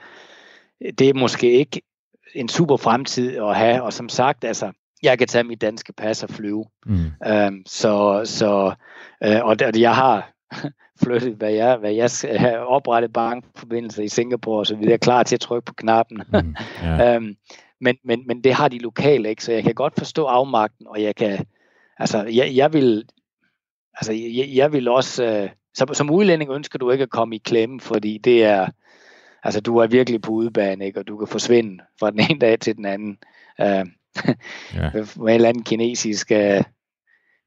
[0.98, 1.82] det er måske ikke
[2.34, 4.72] en super fremtid at have, og som sagt, altså
[5.04, 6.64] jeg kan tage mit danske pas og flyve.
[6.86, 7.12] Mm.
[7.26, 8.74] Øhm, så så
[9.24, 10.32] øh, og, jeg har
[11.02, 15.22] flyttet, hvad jeg, hvad jeg skal have oprettet bankforbindelser i Singapore og så videre, klar
[15.22, 16.22] til at trykke på knappen.
[16.32, 17.14] Mm, yeah.
[17.16, 17.36] øhm,
[17.80, 21.02] men, men, men det har de lokale ikke, så jeg kan godt forstå afmagten, og
[21.02, 21.46] jeg kan,
[21.98, 23.04] altså, jeg, jeg vil,
[23.94, 27.42] altså, jeg, jeg vil også, øh, som, som udlænding ønsker du ikke at komme i
[27.44, 28.68] klemme, fordi det er,
[29.42, 32.60] altså, du er virkelig på udebane, ikke, og du kan forsvinde fra den ene dag
[32.60, 33.18] til den anden.
[33.60, 33.84] Øh,
[34.74, 34.90] ja.
[34.94, 36.64] med en eller anden kinesisk uh,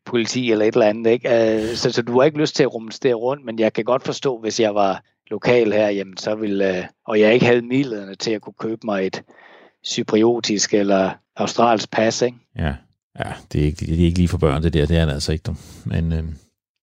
[0.06, 1.12] politi eller et eller andet.
[1.12, 1.30] Ikke?
[1.30, 4.04] Uh, så, så du har ikke lyst til at rumstere rundt, men jeg kan godt
[4.04, 8.16] forstå, hvis jeg var lokal her, jamen, så ville, uh, og jeg ikke havde midlerne
[8.16, 9.24] til at kunne købe mig et
[9.86, 12.22] cypriotisk eller australsk pas.
[12.22, 12.38] Ikke?
[12.58, 12.74] Ja.
[13.20, 14.86] ja, det er, ikke, det er ikke lige for børn, det der.
[14.86, 15.44] Det er det altså ikke.
[15.44, 15.56] Du.
[15.86, 16.20] Men, uh...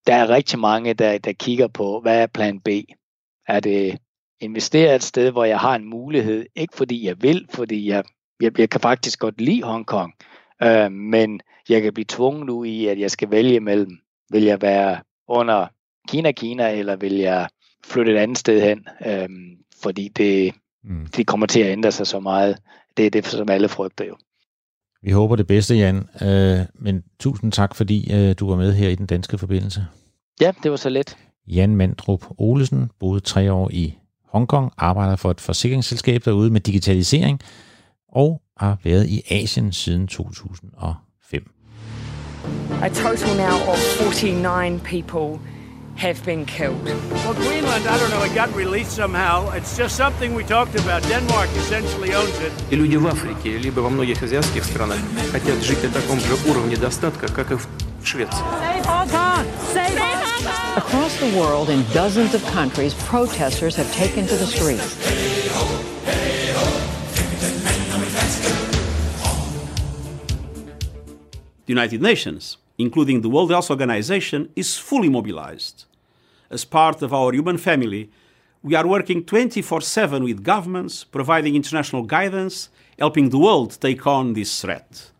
[0.07, 2.69] Der er rigtig mange, der, der kigger på, hvad er plan B?
[3.49, 3.99] Er det
[4.41, 8.05] investere et sted, hvor jeg har en mulighed, ikke fordi jeg vil, fordi jeg
[8.41, 10.15] jeg, jeg kan faktisk godt lide Hongkong,
[10.63, 13.99] øh, men jeg kan blive tvunget nu i, at jeg skal vælge mellem,
[14.31, 15.67] vil jeg være under
[16.09, 17.49] Kina-Kina, eller vil jeg
[17.85, 19.29] flytte et andet sted hen, øh,
[19.83, 21.07] fordi det, mm.
[21.17, 22.59] det kommer til at ændre sig så meget.
[22.97, 24.17] Det er det, som alle frygter jo.
[25.03, 26.09] Vi håber det bedste, Jan.
[26.23, 29.87] Øh, men tusind tak, fordi øh, du var med her i den danske forbindelse.
[30.41, 31.17] Ja, det var så let.
[31.47, 37.41] Jan Mandrup Olesen boede tre år i Hongkong, arbejder for et forsikringsselskab derude med digitalisering,
[38.14, 41.44] og har været i Asien siden 2005.
[42.82, 45.40] A total now of 49 people
[45.98, 46.84] have been killed.
[46.86, 49.52] Well, Greenland, I don't know, it got released somehow.
[49.58, 51.04] It's just something we talked about.
[51.10, 52.54] Denmark essentially owns it.
[52.72, 54.98] И люди в Африке, либо во многих азиатских странах
[55.32, 57.68] хотят жить на таком же уровне достатка, как и в
[58.04, 58.44] Швеции.
[58.62, 59.46] Save Hong Kong!
[59.74, 60.78] Save Hong Kong!
[60.78, 64.96] Across the world, in dozens of countries, protesters have taken to the streets.
[71.67, 75.87] The United Nations, including the World Health Organization, is fully mobilized.
[76.51, 78.11] As part of our human family,
[78.63, 84.35] we are working 24 7 with governments, providing international guidance, helping the world take on
[84.35, 85.11] this threat.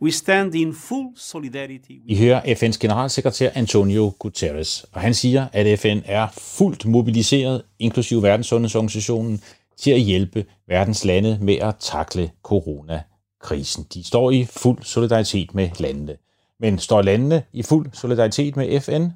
[0.00, 2.02] We stand in full solidarity.
[2.06, 8.22] I hører FN's generalsekretær Antonio Guterres, og han siger, at FN er fuldt mobiliseret, inklusive
[8.22, 9.40] Verdenssundhedsorganisationen,
[9.76, 13.02] til at hjælpe verdens lande med at takle corona
[13.46, 13.86] krisen.
[13.94, 16.16] De står i fuld solidaritet med landene.
[16.60, 19.06] Men står landene i fuld solidaritet med FN?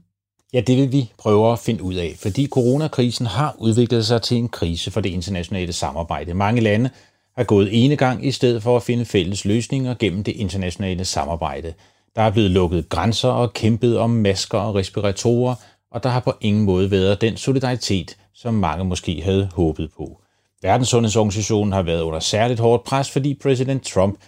[0.52, 4.36] Ja, det vil vi prøve at finde ud af, fordi coronakrisen har udviklet sig til
[4.36, 6.34] en krise for det internationale samarbejde.
[6.34, 6.90] Mange lande
[7.36, 11.74] har gået ene gang i stedet for at finde fælles løsninger gennem det internationale samarbejde.
[12.16, 15.54] Der er blevet lukket grænser og kæmpet om masker og respiratorer,
[15.90, 20.20] og der har på ingen måde været den solidaritet, som mange måske havde håbet på.
[20.62, 24.18] Verdenssundhedsorganisationen har været under særligt hårdt pres, fordi præsident Trump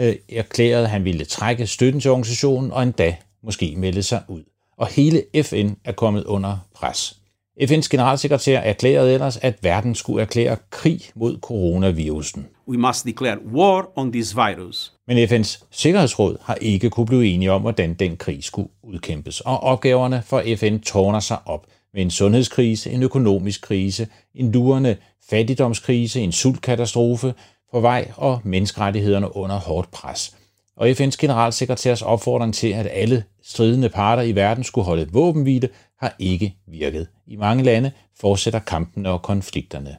[0.00, 4.42] øh, erklærede, at han ville trække støtten til organisationen og endda måske melde sig ud.
[4.76, 7.16] Og hele FN er kommet under pres.
[7.62, 12.46] FN's generalsekretær erklærede ellers, at verden skulle erklære krig mod coronavirusen.
[12.68, 14.92] We must declare war on this virus.
[15.06, 19.60] Men FN's Sikkerhedsråd har ikke kunne blive enige om, hvordan den krig skulle udkæmpes, og
[19.60, 24.96] opgaverne for FN tårner sig op med en sundhedskrise, en økonomisk krise, en lurende
[25.30, 27.34] fattigdomskrise, en sultkatastrofe
[27.72, 30.36] på vej og menneskerettighederne under hårdt pres.
[30.76, 36.14] Og FN's generalsekretærs opfordring til, at alle stridende parter i verden skulle holde våbenhvile, har
[36.18, 37.08] ikke virket.
[37.26, 37.90] I mange lande
[38.20, 39.96] fortsætter kampene og konflikterne.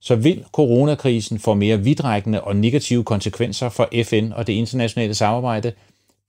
[0.00, 5.72] Så vil coronakrisen få mere vidtrækkende og negative konsekvenser for FN og det internationale samarbejde?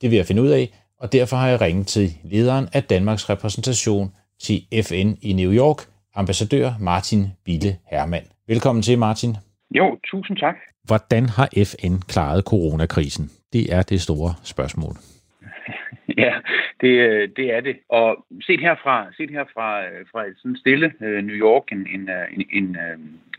[0.02, 3.30] Det vil jeg finde ud af, og derfor har jeg ringet til lederen af Danmarks
[3.30, 8.26] repræsentation til FN i New York, ambassadør Martin Bille Hermann.
[8.48, 9.36] Velkommen til, Martin.
[9.76, 10.56] Jo, tusind tak.
[10.84, 13.30] Hvordan har FN klaret coronakrisen?
[13.54, 14.96] Det er det store spørgsmål.
[16.18, 16.34] Ja,
[16.82, 16.92] det,
[17.38, 17.76] det er det.
[17.90, 22.46] Og set herfra, set herfra fra et sådan stille uh, New York en, en, en,
[22.54, 22.78] en,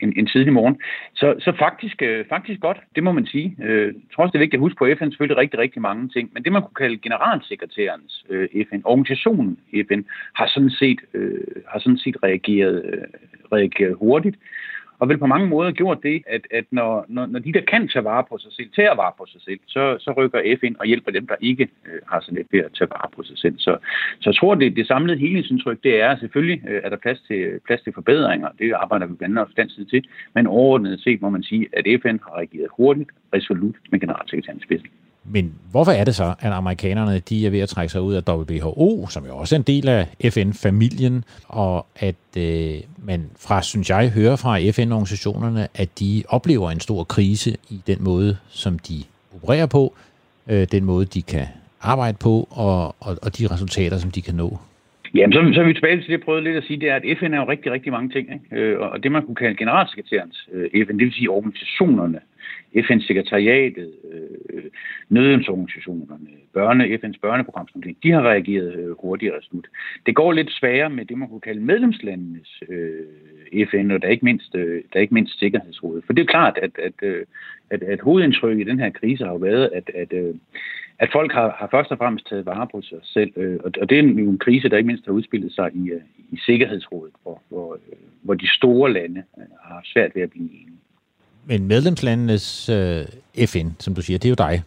[0.01, 0.77] en, en tidlig morgen,
[1.13, 3.55] så, så faktisk, øh, faktisk godt, det må man sige.
[3.63, 5.81] Øh, jeg tror også, det er vigtigt at huske på, at FN selvfølgelig rigtig, rigtig
[5.81, 9.57] mange ting, men det man kunne kalde generalsekretærens øh, FN, organisationen
[9.87, 10.01] FN,
[10.33, 13.03] har sådan set, øh, har sådan set reageret, øh,
[13.51, 14.37] reageret hurtigt
[14.99, 17.87] og vel på mange måder gjort det, at, at når, når, når de, der kan
[17.87, 20.85] tage vare på sig selv, tager vare på sig selv, så, så rykker FN og
[20.85, 23.55] hjælper dem, der ikke øh, har så let ved at tage vare på sig selv.
[23.57, 23.77] Så,
[24.19, 27.21] så jeg tror, det, det samlede helhedsindtryk, det er selvfølgelig, øh, at der er plads
[27.27, 28.49] til, plads til forbedringer.
[28.59, 30.07] Det arbejder vi blandt andet også tid til.
[30.35, 34.63] Men overordnet set må man sige, at FN har reageret hurtigt, resolut med generalsekretæren i
[34.63, 34.89] spidsen.
[35.31, 38.21] Men hvorfor er det så, at amerikanerne de er ved at trække sig ud af
[38.29, 43.89] WHO, som jo også er en del af FN-familien, og at øh, man fra, synes
[43.89, 49.03] jeg, hører fra FN-organisationerne, at de oplever en stor krise i den måde, som de
[49.35, 49.95] opererer på,
[50.49, 51.45] øh, den måde, de kan
[51.81, 54.57] arbejde på, og, og, og de resultater, som de kan nå?
[55.15, 56.95] Jamen, så, så er vi tilbage til det, jeg prøvede lidt at sige, det er,
[56.95, 58.25] at FN er jo rigtig, rigtig mange ting.
[58.33, 58.55] Ikke?
[58.55, 62.19] Øh, og det, man kunne kalde generalsekretærens øh, FN, det vil sige organisationerne,
[62.87, 64.63] FN-sekretariatet, øh,
[65.09, 69.67] nødhjælpsorganisationerne, børne, FN's børneprogram, sådan de har reageret øh, hurtigere slut.
[70.05, 73.05] Det går lidt sværere med det, man kunne kalde medlemslandenes øh,
[73.71, 76.03] FN, og der er ikke mindst, øh, der er ikke mindst Sikkerhedsrådet.
[76.05, 77.25] For det er klart, at, at, øh,
[77.69, 80.35] at, at hovedindtrykket i den her krise har jo været, at, at, øh,
[80.99, 83.89] at folk har, har først og fremmest taget vare på sig selv, øh, og, og
[83.89, 87.13] det er jo en krise, der ikke mindst har udspillet sig i, øh, i Sikkerhedsrådet,
[87.23, 90.77] hvor, hvor, øh, hvor de store lande øh, har svært ved at blive enige.
[91.45, 94.63] Men medlemslandenes øh, FN, som du siger, det er jo dig.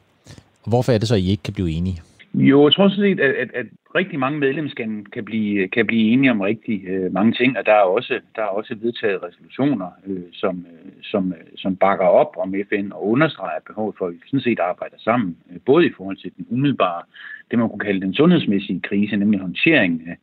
[0.72, 1.98] Hvorfor er det så, at I ikke kan blive enige?
[2.34, 6.12] Jo, jeg tror sådan set, at, at, at rigtig mange medlemslande kan blive, kan blive
[6.12, 9.90] enige om rigtig øh, mange ting, og der er også, der er også vedtaget resolutioner,
[10.06, 14.12] øh, som, øh, som, øh, som bakker op om FN og understreger behovet for, at
[14.12, 17.02] vi sådan set arbejder sammen, øh, både i forhold til den umiddelbare,
[17.50, 20.16] det man kunne kalde den sundhedsmæssige krise, nemlig håndteringen af,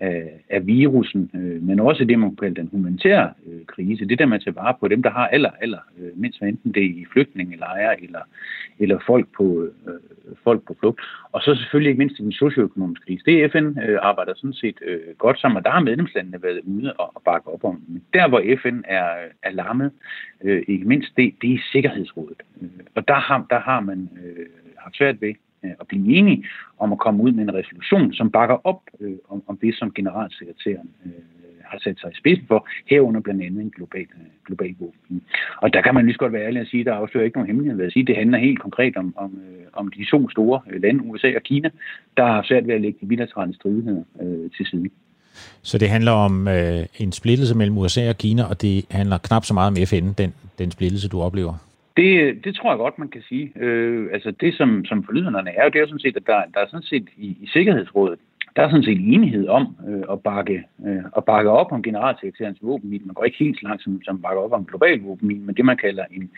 [0.00, 4.08] af, af virusen, øh, men også det, man kalder den humanitære øh, krise.
[4.08, 6.74] Det der med at tage vare på dem, der har aller, aller øh, mindst, enten
[6.74, 8.20] det er i flygtningelejre eller,
[8.78, 11.00] eller folk, på, øh, folk på flugt.
[11.32, 13.24] Og så selvfølgelig ikke mindst den socioøkonomiske krise.
[13.24, 16.92] Det FN øh, arbejder sådan set øh, godt sammen, og der har medlemslandene været ude
[16.92, 17.82] og, og bakke op om.
[17.88, 19.08] Men der, hvor FN er,
[19.42, 19.90] er lammet,
[20.44, 22.42] øh, ikke mindst, det, det er Sikkerhedsrådet.
[22.62, 24.46] Øh, og der har, der har man øh,
[24.78, 26.44] haft svært ved Øh, at blive enige
[26.78, 29.92] om at komme ud med en resolution, som bakker op øh, om, om det, som
[29.92, 31.12] generalsekretæren øh,
[31.64, 35.22] har sat sig i spidsen for, herunder blandt andet en global, øh, global våben.
[35.62, 37.36] Og der kan man lige så godt være ærlig at sige, at der afslører ikke
[37.36, 40.30] nogen hemmelighed ved at sige, det handler helt konkret om, om, øh, om de to
[40.30, 41.70] store øh, lande, USA og Kina,
[42.16, 44.90] der har svært ved at lægge de bilaterale stridigheder øh, til side.
[45.62, 49.44] Så det handler om øh, en splittelse mellem USA og Kina, og det handler knap
[49.44, 51.71] så meget om FN, den, den splittelse, du oplever?
[51.96, 53.52] Det, det tror jeg godt, man kan sige.
[53.56, 56.60] Øh, altså det, som, som forlyderne er, det er jo sådan set, at der, der
[56.60, 58.18] er sådan set i, i Sikkerhedsrådet,
[58.56, 62.58] der er sådan set enighed om øh, at, bakke, øh, at bakke op om generalsekretærens
[62.62, 63.06] våbenmil.
[63.06, 65.64] Man går ikke helt så langt som, som bakker op om global våbenmil, men det
[65.64, 66.30] man kalder en,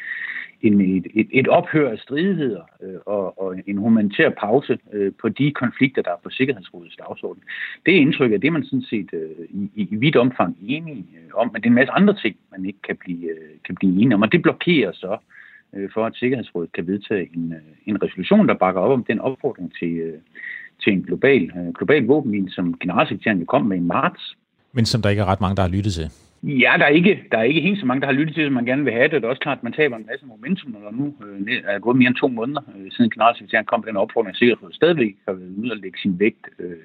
[0.62, 5.28] en, et, et, et ophør af stridigheder øh, og, og en humanitær pause øh, på
[5.28, 7.42] de konflikter, der er på Sikkerhedsrådets dagsorden.
[7.86, 11.50] Det indtryk er det, man sådan set øh, i, i vidt omfang enige øh, om,
[11.52, 14.14] men det er en masse andre ting, man ikke kan blive, øh, kan blive enige
[14.14, 15.33] om, og det blokerer så øh,
[15.76, 19.20] øh, for, at Sikkerhedsrådet kan vedtage en, øh, en resolution, der bakker op om den
[19.20, 20.18] opfordring til, øh,
[20.82, 24.36] til en global, øh, global våbenhvile, som generalsekretæren kom med i marts.
[24.72, 26.10] Men som der ikke er ret mange, der har lyttet til.
[26.42, 28.52] Ja, der er, ikke, der er ikke helt så mange, der har lyttet til, som
[28.52, 29.12] man gerne vil have det.
[29.12, 31.78] Det er også klart, at man taber en masse momentum, når der nu øh, er
[31.78, 35.34] gået mere end to måneder, øh, siden generalsekretæren kom med den opfordring, sikkert stadigvæk har
[35.34, 36.76] været ude og lægge sin vægt øh,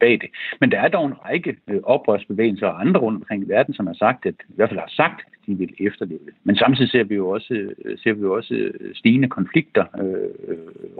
[0.00, 0.30] bag det.
[0.60, 3.86] Men der er dog en række øh, oprørsbevægelser og andre rundt omkring i verden, som
[3.86, 6.34] har sagt, at i hvert fald har sagt, at de vil efterleve det.
[6.44, 10.56] Men samtidig ser vi jo også, øh, ser vi jo også øh, stigende konflikter øh,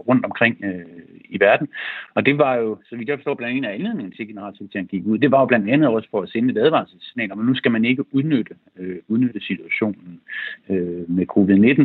[0.07, 0.85] rundt omkring øh,
[1.29, 1.67] i verden.
[2.15, 4.87] Og det var jo, så vidt jeg forstår, blandt andet af anledningen til, at generalsekretæren
[4.87, 5.17] gik ud.
[5.17, 7.85] Det var jo blandt andet også for at sende et advarselssignal, men nu skal man
[7.85, 10.19] ikke udnytte, øh, udnytte situationen
[10.69, 11.81] øh, med covid-19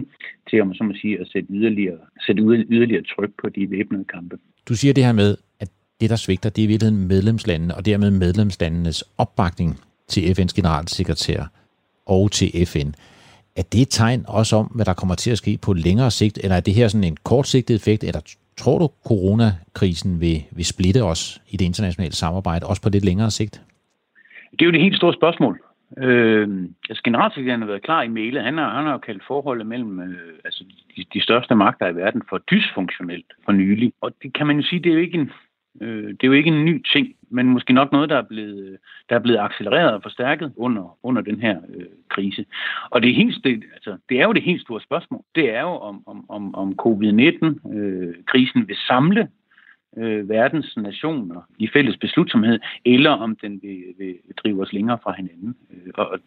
[0.51, 4.39] til, om så må sige, at sætte yderligere, sætte yderligere tryk på de væbnede kampe.
[4.69, 5.37] Du siger det her med,
[6.03, 9.71] det, der svigter, det er i virkeligheden medlemslandene, og dermed medlemslandenes opbakning
[10.09, 11.41] til FN's generalsekretær
[12.07, 12.89] og til FN.
[13.57, 16.39] Er det et tegn også om, hvad der kommer til at ske på længere sigt,
[16.43, 18.21] eller er det her sådan en kortsigtet effekt, eller
[18.57, 23.31] tror du, coronakrisen vil, vil splitte os i det internationale samarbejde, også på lidt længere
[23.31, 23.63] sigt?
[24.53, 25.61] Det er jo det helt store spørgsmål.
[25.99, 26.49] Øh,
[26.91, 28.43] altså generalsekretæren har været klar i mailet.
[28.43, 30.65] Han har, han har jo kaldt forholdet mellem øh, altså
[30.97, 33.93] de, de største magter i verden for dysfunktionelt for nylig.
[34.01, 35.31] Og det kan man jo sige, det er jo ikke en,
[35.81, 38.79] Øh, det er jo ikke en ny ting, men måske nok noget, der er blevet,
[39.09, 42.45] der er blevet accelereret og forstærket under, under den her øh, krise.
[42.91, 45.23] Og det er, helt, det, altså, det er jo det helt store spørgsmål.
[45.35, 49.29] Det er jo, om, om, om, om covid-19-krisen øh, vil samle
[49.97, 55.15] øh, verdens nationer i fælles beslutsomhed, eller om den vil, vil drive os længere fra
[55.17, 55.57] hinanden.
[55.71, 56.19] Øh, og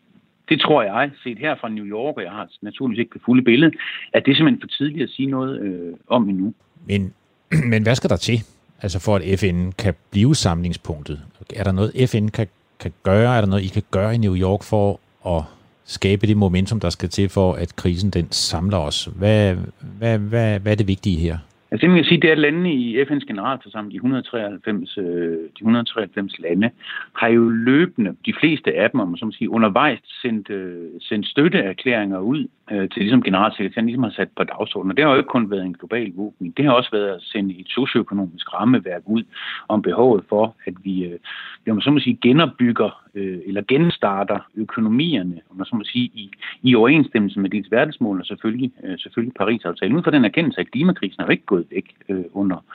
[0.49, 3.43] det tror jeg, set her fra New York, og jeg har naturligvis ikke det fulde
[3.43, 3.71] billede,
[4.13, 6.53] at det er simpelthen for tidligt at sige noget øh, om endnu.
[6.88, 7.13] Men,
[7.71, 8.55] men hvad skal der til?
[8.82, 11.20] Altså for at FN kan blive samlingspunktet.
[11.56, 12.48] Er der noget, FN kan,
[12.80, 13.38] kan gøre?
[13.38, 15.44] Er der noget, I kan gøre i New York for at
[15.86, 19.06] skabe det momentum, der skal til for, at krisen den samler os?
[19.06, 19.56] Hvad,
[20.00, 21.38] hvad, hvad, hvad er det vigtige her?
[21.72, 25.04] Altså det, man kan sige, det er, at landene i FN's generalforsamling, de 193, øh,
[25.38, 26.70] de 193 lande,
[27.14, 32.20] har jo løbende, de fleste af dem, om som sige, undervejs sendt, øh, sendt støtteerklæringer
[32.20, 34.91] ud øh, til ligesom generalsekretæren ligesom har sat på dagsordenen.
[34.91, 36.54] Og det har jo ikke kun været en global våben.
[36.58, 39.23] Det har også været at sende et socioøkonomisk rammeværk ud
[39.67, 41.19] om behovet for, at vi, øh,
[41.65, 46.32] man så må sige, genopbygger øh, eller genstarter økonomierne, om man så må sige, i,
[46.63, 49.97] i overensstemmelse med dets verdensmål og selvfølgelig, øh, selvfølgelig Paris-aftalen.
[49.97, 52.65] Ud fra den erkendelse, at klimakrisen er jo ikke gået væk øh, under,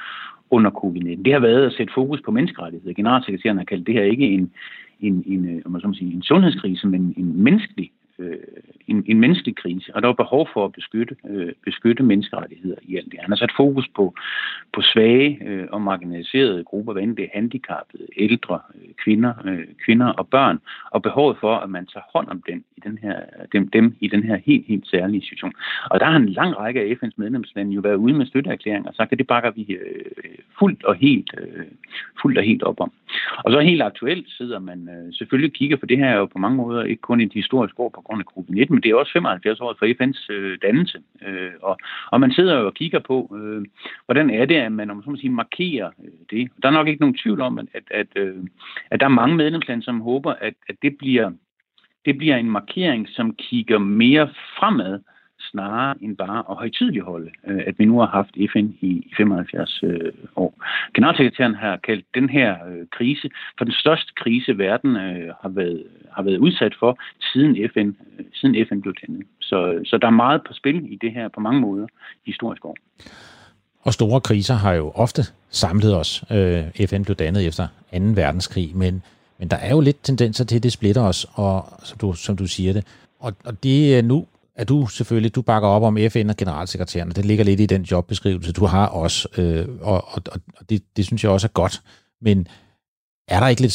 [0.51, 1.23] under covid-19.
[1.23, 2.95] Det har været at sætte fokus på menneskerettigheder.
[2.95, 4.53] Generalsekretæren har kaldt det her ikke en,
[5.01, 8.37] en, en, øh, om man så må sige, en sundhedskrise, men en menneskelig øh,
[8.87, 12.97] en, en menneskelig krise, og der var behov for at beskytte, øh, beskytte menneskerettigheder i
[12.97, 13.21] alt det.
[13.21, 14.15] Han har sat fokus på,
[14.73, 20.07] på svage øh, og marginaliserede grupper, hvad det er handicappede, ældre, øh, kvinder, øh, kvinder
[20.07, 20.59] og børn,
[20.91, 23.21] og behovet for, at man tager hånd om dem i den her,
[23.53, 25.53] dem, dem i den her helt, helt særlige situation.
[25.91, 28.95] Og der har en lang række af FN's medlemslande jo været ude med støtteerklæringer og
[28.95, 30.05] sagt, at det bakker vi øh,
[30.59, 31.67] fuldt og helt, øh,
[32.23, 32.93] fuldt og helt op om.
[33.45, 36.57] Og så helt aktuelt sidder man øh, selvfølgelig kigger på det her jo på mange
[36.57, 39.61] måder, ikke kun et historisk år på grund af covid-19, men det er også 75
[39.61, 40.99] år for FN's øh, dannelse.
[41.27, 41.79] Øh, og,
[42.11, 43.65] og man sidder jo og kigger på, øh,
[44.05, 46.51] hvordan er det, at man om så må sige, markerer øh, det.
[46.63, 48.45] Der er nok ikke nogen tvivl om, at, at, at, øh,
[48.91, 51.31] at der er mange medlemslande, som håber, at, at det, bliver,
[52.05, 55.01] det bliver en markering, som kigger mere fremad,
[55.51, 60.13] snarere end bare at højtidligholde, øh, at vi nu har haft FN i 75 øh,
[60.37, 60.65] år.
[60.95, 64.95] Generalsekretæren har kaldt den her øh, krise for den største krise, verden
[65.43, 66.99] har, været, har været udsat for
[67.33, 67.91] siden FN,
[68.35, 69.27] siden FN blev dannet.
[69.41, 71.87] Så, så der er meget på spil i det her på mange måder
[72.27, 72.77] historisk år.
[73.83, 76.25] Og store kriser har jo ofte samlet os.
[76.91, 77.99] FN blev dannet efter 2.
[78.15, 79.03] verdenskrig, men,
[79.39, 82.37] men der er jo lidt tendenser til, at det splitter os, og som du, som
[82.37, 82.85] du siger det.
[83.21, 84.27] Og, og det er nu
[84.61, 87.67] at du selvfølgelig, du bakker op om FN og generalsekretæren, og det ligger lidt i
[87.67, 91.53] den jobbeskrivelse, du har også, øh, og, og, og det, det synes jeg også er
[91.53, 91.83] godt.
[92.21, 92.47] Men
[93.29, 93.73] er der ikke lidt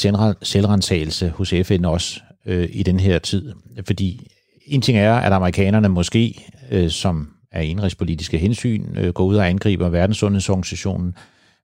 [0.48, 3.54] selvrensagelse hos FN også øh, i den her tid?
[3.86, 4.28] Fordi
[4.66, 9.48] en ting er, at amerikanerne måske, øh, som er indrigspolitiske hensyn, øh, går ud og
[9.50, 11.16] angriber Verdenssundhedsorganisationen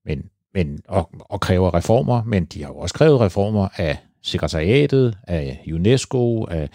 [0.05, 5.17] men, men, og, og kræver reformer, men de har jo også krævet reformer af sekretariatet,
[5.27, 6.69] af UNESCO, af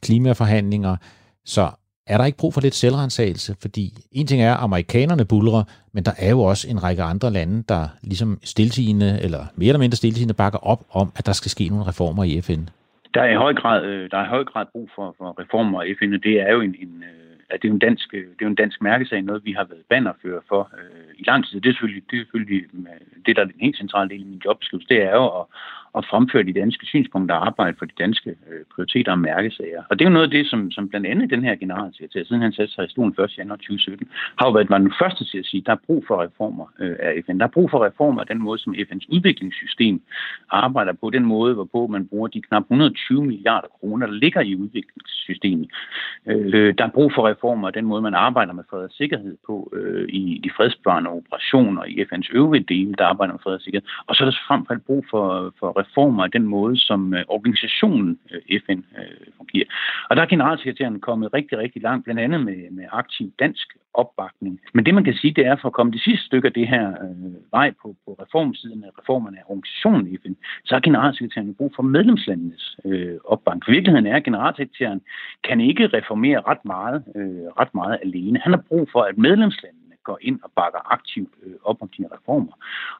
[0.00, 0.96] klimaforhandlinger.
[1.44, 1.70] Så
[2.08, 3.56] er der ikke brug for lidt selvrensagelse?
[3.60, 7.30] Fordi en ting er, at amerikanerne bulrer, men der er jo også en række andre
[7.30, 11.50] lande, der ligesom stiltigende, eller mere eller mindre stiltigende, bakker op om, at der skal
[11.50, 12.62] ske nogle reformer i FN.
[13.14, 15.82] Der er i høj grad, øh, der er i høj grad brug for, for reformer
[15.82, 18.26] i FN, og det er jo en, en øh, at det er en dansk, øh,
[18.38, 21.60] det er en dansk mærkesag, noget vi har været bannerfører for øh, i lang tid.
[21.60, 22.62] Det er selvfølgelig, det er selvfølgelig
[23.26, 25.44] det, der er den helt centrale del i min jobbeskrivelse, det er jo at,
[25.98, 29.82] at fremføre de danske synspunkter og arbejde for de danske øh, prioriteter og mærkesager.
[29.90, 32.42] Og det er jo noget af det, som, som blandt andet den her generalsekretær, siden
[32.42, 33.38] han satte sig i stolen 1.
[33.38, 36.04] januar 2017, har jo været var den første til at sige, at der er brug
[36.08, 37.38] for reformer øh, af FN.
[37.38, 40.02] Der er brug for reformer af den måde, som FN's udviklingssystem
[40.50, 44.56] arbejder på, den måde, hvorpå man bruger de knap 120 milliarder kroner, der ligger i
[44.56, 45.68] udviklingssystemet.
[46.26, 49.36] Øh, der er brug for reformer af den måde, man arbejder med fred og sikkerhed
[49.46, 53.60] på øh, i de fredsbevarende operationer i FN's øvrige dele, der arbejder med fred og
[53.60, 53.86] sikkerhed.
[54.06, 57.14] Og så er der frem for alt brug for, for reformer af den måde, som
[57.14, 59.68] øh, organisationen øh, FN øh, fungerer.
[60.10, 64.60] Og der er generalsekretæren kommet rigtig, rigtig langt, blandt andet med, med aktiv dansk opbakning.
[64.74, 66.68] Men det man kan sige, det er for at komme det sidste stykke af det
[66.68, 70.34] her øh, vej på, på reformsiden af reformerne af organisationen i FN,
[70.64, 73.64] så har generalsekretæren brug for medlemslandenes øh, opbakning.
[73.64, 75.00] For virkeligheden er, at generalsekretæren
[75.44, 78.38] kan ikke reformere ret meget, øh, ret meget alene.
[78.38, 79.77] Han har brug for, at medlemslandene
[80.08, 82.54] går ind og bakker aktivt øh, op om dine reformer.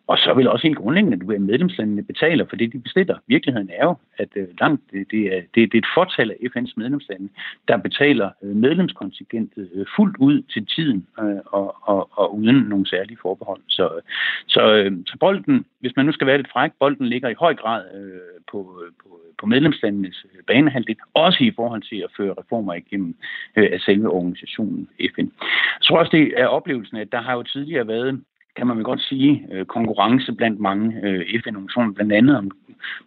[0.06, 3.16] Og så vil også helt grundlæggende, at medlemslandene betaler for det, de bestiller.
[3.26, 6.36] Virkeligheden er jo, at øh, langt det, det, er, det, det er et fortal af
[6.50, 7.28] FN's medlemslande,
[7.68, 12.86] der betaler øh, medlemskontingentet øh, fuldt ud til tiden øh, og, og, og uden nogle
[12.86, 13.60] særlige forbehold.
[13.68, 14.00] Så,
[14.46, 17.54] så, øh, så bolden, hvis man nu skal være lidt fræk, bolden ligger i høj
[17.54, 22.34] grad øh, på, øh, på, på medlemslandenes øh, banehalvdel, også i forhold til at føre
[22.40, 23.14] reformer igennem
[23.56, 25.28] øh, af selve organisationen FN.
[25.78, 28.20] Jeg tror også, det er oplevelsen, Internet, der har jo tidligere været
[28.56, 32.50] kan man vel godt sige, øh, konkurrence blandt mange øh, FN-organisationer, blandt andet om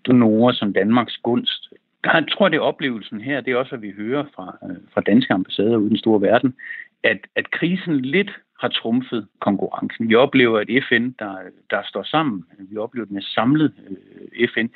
[0.07, 1.73] donorer som Danmarks gunst.
[2.03, 5.01] Jeg tror, det er oplevelsen her, det er også, hvad vi hører fra, øh, fra
[5.01, 6.53] danske ambassader ude i den store verden,
[7.03, 8.31] at, at krisen lidt
[8.61, 10.09] har trumfet konkurrencen.
[10.09, 11.35] Vi oplever et FN, der,
[11.69, 12.45] der står sammen.
[12.59, 14.67] Vi oplever den samlet øh, FN.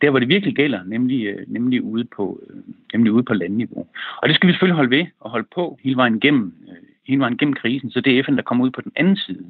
[0.00, 2.56] Der, hvor det virkelig gælder, nemlig, øh, nemlig, ude på, øh,
[2.94, 3.86] nemlig ude på landniveau.
[4.22, 7.20] Og det skal vi selvfølgelig holde ved og holde på hele vejen igennem øh, hele
[7.20, 9.44] vejen gennem krisen, så det er FN, der kommer ud på den anden side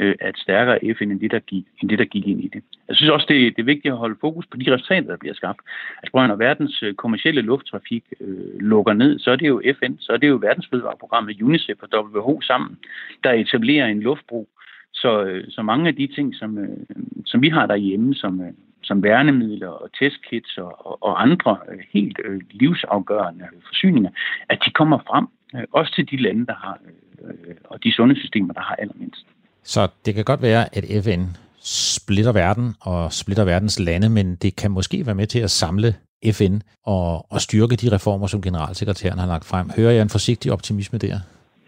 [0.00, 2.48] øh, af et stærkere FN, end det, der gik, end det, der gik ind i
[2.48, 2.62] det.
[2.88, 5.34] Jeg synes også, det, det er vigtigt at holde fokus på de resultater, der bliver
[5.34, 5.60] skabt.
[6.02, 10.12] Altså, når verdens øh, kommercielle lufttrafik øh, lukker ned, så er det jo FN, så
[10.12, 12.78] er det jo verdensfødevareprogrammet UNICEF og WHO sammen,
[13.24, 14.48] der etablerer en luftbro.
[14.92, 16.76] Så, øh, så mange af de ting, som, øh,
[17.24, 18.52] som vi har derhjemme, som, øh,
[18.82, 24.10] som værnemidler og testkits og, og, og andre øh, helt øh, livsafgørende forsyninger,
[24.48, 25.26] at de kommer frem
[25.72, 26.78] også til de lande, der har,
[27.24, 29.26] øh, og de sundhedssystemer, der har allermindst.
[29.62, 31.22] Så det kan godt være, at FN
[31.64, 35.94] splitter verden og splitter verdens lande, men det kan måske være med til at samle
[36.32, 36.54] FN
[36.86, 39.66] og, og styrke de reformer, som generalsekretæren har lagt frem.
[39.76, 41.16] Hører jeg en forsigtig optimisme der?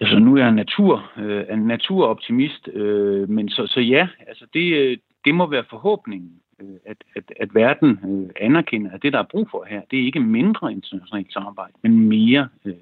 [0.00, 4.46] Altså, nu er jeg en, natur, øh, en naturoptimist, øh, men så, så ja, altså
[4.54, 6.30] det, øh, det må være forhåbningen.
[6.62, 9.98] Øh, at, at, at verden øh, anerkender, at det, der er brug for her, det
[10.00, 12.74] er ikke mindre internationalt samarbejde, men mere øh,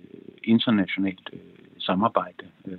[0.45, 1.39] internationalt øh,
[1.79, 2.45] samarbejde.
[2.67, 2.79] Øh,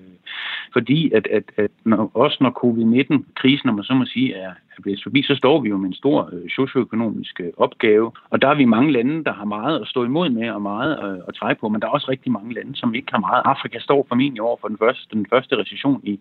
[0.73, 4.81] fordi at, at, at når, også når covid-19-krisen, om man så må sige, er, er
[4.81, 8.11] blevet forbi, så står vi jo med en stor øh, socioøkonomisk øh, opgave.
[8.29, 10.91] Og der er vi mange lande, der har meget at stå imod med og meget
[11.05, 13.41] øh, at trække på, men der er også rigtig mange lande, som ikke har meget.
[13.45, 16.19] Afrika står formentlig over for den første, den første recession i,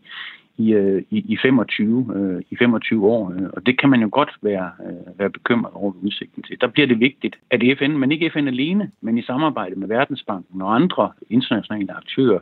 [0.59, 4.09] i, øh, i, i, 25, øh, i 25 år, øh, og det kan man jo
[4.13, 6.61] godt være, øh, være bekymret over udsigten til.
[6.61, 10.63] Der bliver det vigtigt, at FN, men ikke FN alene, men i samarbejde med Verdensbanken
[10.63, 12.41] og andre internationale aktører,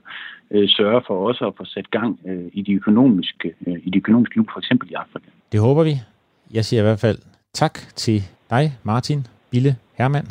[0.51, 3.99] øh, sørger for også at få sat gang øh, i de økonomiske, øh, i de
[3.99, 5.27] økonomiske liv, for eksempel i Afrika.
[5.53, 5.95] Det håber vi.
[6.55, 7.19] Jeg siger i hvert fald
[7.53, 10.27] tak til dig, Martin Bille Hermann.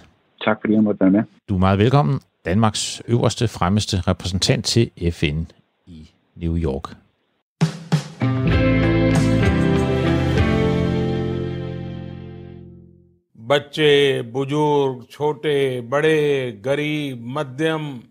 [0.46, 1.24] Tak fordi jeg måtte være med.
[1.50, 2.20] Du er meget velkommen.
[2.46, 5.38] Danmarks øverste, fremmeste repræsentant til FN
[5.88, 7.01] i New York.
[13.41, 18.03] बच्चे बुजुर्ग छोटे बड़े गरीब मध्यम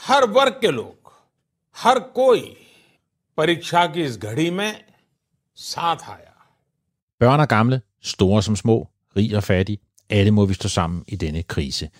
[0.00, 1.12] हर वर्ग के लोग
[1.76, 2.56] हर कोई
[3.36, 4.84] परीक्षा की इस घड़ी में
[5.56, 6.28] साथ आया
[7.20, 9.78] Børn og gamle, store som små, rig og fattig,
[10.10, 11.90] alle må vi stå sammen i denne krise.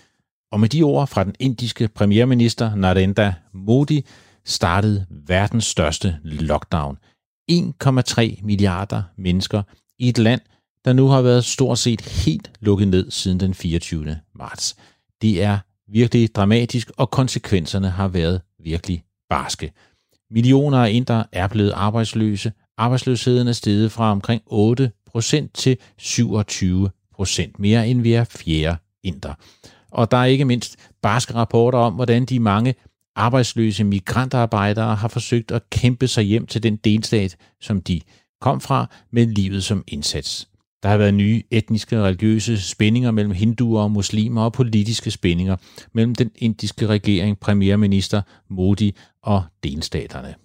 [0.52, 4.04] Og med de ord fra den indiske premierminister Narendra Modi
[4.44, 6.98] startede verdens største lockdown.
[7.50, 9.62] 1,3 milliarder mennesker
[9.98, 10.40] i et land,
[10.85, 14.19] der nu har været stort set helt lukket ned siden den 24.
[14.35, 14.75] marts.
[15.21, 15.57] Det er
[15.87, 19.71] virkelig dramatisk, og konsekvenserne har været virkelig barske.
[20.31, 22.51] Millioner af indere er blevet arbejdsløse.
[22.77, 29.33] Arbejdsløsheden er steget fra omkring 8% til 27 procent, mere end hver fjerde inder.
[29.91, 32.75] Og der er ikke mindst barske rapporter om, hvordan de mange
[33.15, 38.01] arbejdsløse migrantarbejdere har forsøgt at kæmpe sig hjem til den delstat, som de
[38.41, 40.47] kom fra, med livet som indsats.
[40.83, 45.55] Der har været nye etniske og religiøse spændinger mellem hinduer og muslimer og politiske spændinger
[45.93, 50.35] mellem den indiske regering, premierminister Modi og delstaterne.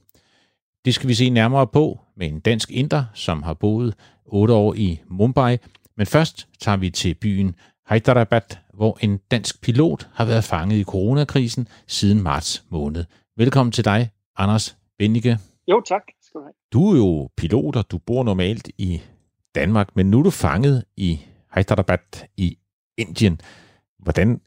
[0.85, 3.95] Det skal vi se nærmere på med en dansk inder, som har boet
[4.27, 5.57] otte år i Mumbai,
[5.97, 7.55] Men først tager vi til byen
[7.91, 13.05] Hyderabad, hvor en dansk pilot har været fanget i coronakrisen siden marts måned.
[13.37, 15.39] Velkommen til dig, Anders Bendige.
[15.69, 16.03] Jo, tak.
[16.23, 16.53] Skal du, have.
[16.73, 19.01] du er jo pilot, og du bor normalt i
[19.61, 21.21] Danmark, men nu er du fanget i
[21.55, 22.59] Hyderabad i
[22.99, 23.41] Indien.
[23.99, 24.41] Hvordan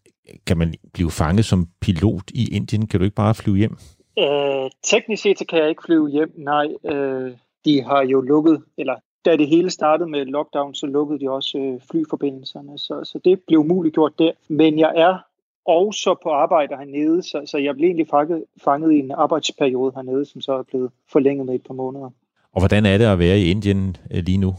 [0.48, 2.88] kan man blive fanget som pilot i Indien?
[2.88, 3.78] Kan du ikke bare flyve hjem?
[4.20, 6.68] Øh, teknisk set så kan jeg ikke flyve hjem, nej.
[6.92, 7.32] Øh,
[7.66, 8.96] de har jo lukket, eller
[9.26, 13.40] da det hele startede med lockdown, så lukkede de også øh, flyforbindelserne, så, så det
[13.48, 14.32] blev muligt gjort der.
[14.48, 15.18] Men jeg er
[15.66, 20.26] også på arbejde hernede, så, så jeg blev egentlig fanget, fanget i en arbejdsperiode hernede,
[20.26, 22.10] som så er blevet forlænget med et par måneder.
[22.54, 24.56] Og hvordan er det at være i Indien øh, lige nu?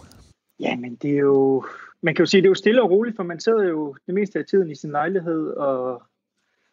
[0.63, 1.65] Jamen, det er jo...
[2.03, 4.15] Man kan jo sige, det er jo stille og roligt, for man sidder jo det
[4.15, 6.03] meste af tiden i sin lejlighed, og,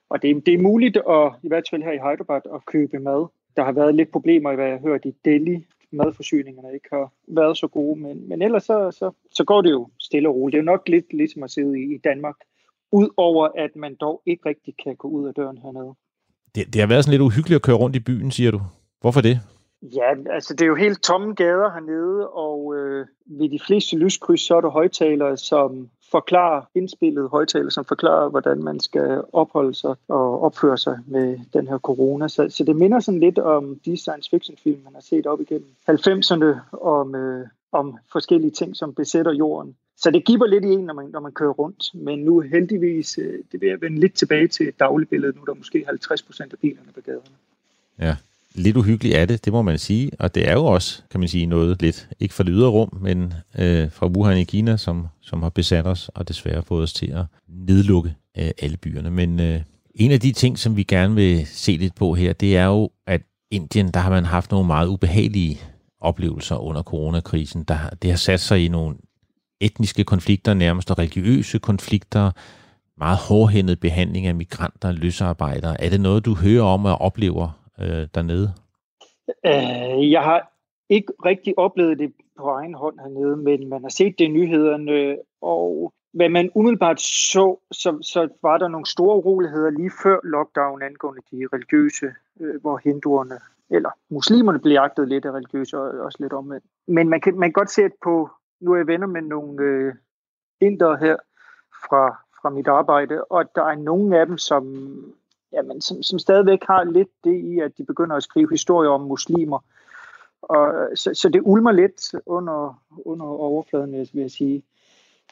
[0.09, 2.99] og det, er, det er muligt, at, i hvert fald her i Hyderabad, at købe
[2.99, 3.27] mad.
[3.55, 7.11] Der har været lidt problemer, i hvad jeg har hørt i Delhi, madforsyningerne ikke har
[7.27, 10.53] været så gode, men, men ellers så, så, så går det jo stille og roligt.
[10.53, 12.35] Det er jo nok lidt ligesom at sidde i, i Danmark,
[12.91, 15.93] udover at man dog ikke rigtig kan gå ud af døren hernede.
[16.55, 18.61] Det, det har været sådan lidt uhyggeligt at køre rundt i byen, siger du.
[19.01, 19.39] Hvorfor det?
[19.81, 24.41] Ja, altså det er jo helt tomme gader hernede, og øh, ved de fleste lyskryds,
[24.41, 29.95] så er der højtalere, som forklarer, indspillet højtaler, som forklarer, hvordan man skal opholde sig
[30.07, 32.27] og opføre sig med den her corona.
[32.27, 35.41] Så, så det minder sådan lidt om de science fiction film, man har set op
[35.41, 39.75] igennem 90'erne, om, øh, om forskellige ting, som besætter jorden.
[39.97, 41.83] Så det giver lidt i en, når man, når man kører rundt.
[41.93, 45.35] Men nu heldigvis, øh, det vil jeg vende lidt tilbage til et dagligbillede.
[45.35, 47.35] Nu er der måske 50 procent af bilerne på gaderne.
[47.99, 48.15] Ja
[48.55, 50.11] lidt uhyggeligt er det, det må man sige.
[50.19, 52.97] Og det er jo også, kan man sige, noget lidt, ikke fra det ydre rum,
[53.01, 56.93] men øh, fra Wuhan i Kina, som, som har besat os og desværre fået os
[56.93, 59.11] til at nedlukke øh, alle byerne.
[59.11, 59.61] Men øh,
[59.95, 62.89] en af de ting, som vi gerne vil se lidt på her, det er jo,
[63.07, 63.21] at
[63.51, 65.59] Indien, der har man haft nogle meget ubehagelige
[66.01, 67.63] oplevelser under coronakrisen.
[67.63, 68.95] Der, det har sat sig i nogle
[69.61, 72.31] etniske konflikter, nærmest og religiøse konflikter,
[72.97, 75.83] meget hårdhændet behandling af migranter, løsarbejdere.
[75.83, 78.53] Er det noget, du hører om og oplever øh, dernede?
[79.45, 80.51] Øh, jeg har
[80.89, 85.17] ikke rigtig oplevet det på egen hånd hernede, men man har set det i nyhederne,
[85.41, 90.81] og hvad man umiddelbart så, så, så var der nogle store uroligheder lige før lockdown
[90.81, 92.05] angående de religiøse,
[92.39, 96.65] øh, hvor hinduerne eller muslimerne blev jagtet lidt af religiøse og også lidt omvendt.
[96.87, 98.29] Men man kan, man kan godt se, at på,
[98.61, 99.93] nu er jeg venner med nogle øh,
[100.61, 101.15] indere her
[101.89, 102.09] fra,
[102.41, 104.63] fra mit arbejde, og der er nogle af dem, som
[105.53, 109.01] jamen, som, som stadigvæk har lidt det i, at de begynder at skrive historier om
[109.01, 109.59] muslimer.
[110.41, 114.63] Og, så, så det ulmer lidt under, under overfladen, vil jeg sige.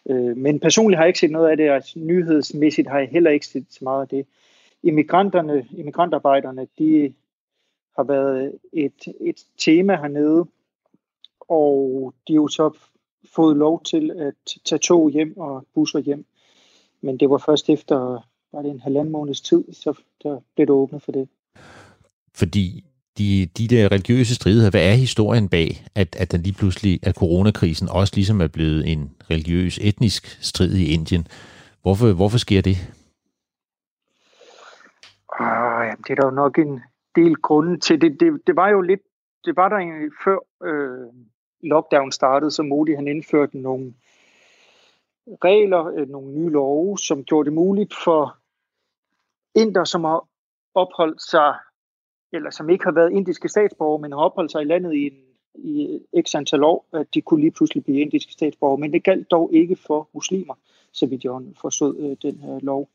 [0.10, 3.32] Øh, men personligt har jeg ikke set noget af det, og nyhedsmæssigt har jeg heller
[3.32, 4.26] ikke set så meget af det.
[4.84, 7.14] Immigranterne, immigrantarbejderne, de
[7.96, 10.46] har været et, et tema hernede,
[11.40, 12.78] og de har jo så
[13.36, 14.34] fået lov til at
[14.66, 16.26] tage tog hjem og busser hjem.
[17.02, 19.94] Men det var først efter var det en halvanden måneds tid, så
[20.24, 21.30] der blev det åbnet for det.
[22.36, 22.84] Fordi
[23.18, 27.16] de, de der religiøse stridigheder, hvad er historien bag, at, at den lige pludselig, at
[27.16, 31.28] coronakrisen også ligesom er blevet en religiøs, etnisk strid i Indien?
[31.82, 32.78] Hvorfor, hvorfor sker det?
[35.40, 36.82] Ah, jamen, det er der jo nok en
[37.16, 38.02] del grunde til.
[38.02, 39.02] Det, det, det var jo lidt,
[39.46, 40.38] det var der egentlig før
[40.70, 41.08] øh,
[41.64, 43.94] lockdown startede, så Modi han indførte nogle
[45.44, 48.37] regler, øh, nogle nye love, som gjorde det muligt for
[49.58, 50.28] inder, som har
[50.76, 51.54] opholdt sig,
[52.34, 55.20] eller som ikke har været indiske statsborgere, men har opholdt sig i landet i, en,
[55.56, 58.78] i x antal år, at de kunne lige pludselig blive indiske statsborgere.
[58.78, 60.54] Men det galt dog ikke for muslimer,
[60.92, 61.32] så vidt jeg
[61.62, 62.90] forstod øh, den her lov.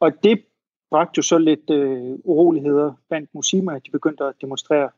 [0.00, 0.44] Og det
[0.90, 4.90] bragte jo så lidt øh, uroligheder blandt muslimer, at de begyndte at demonstrere.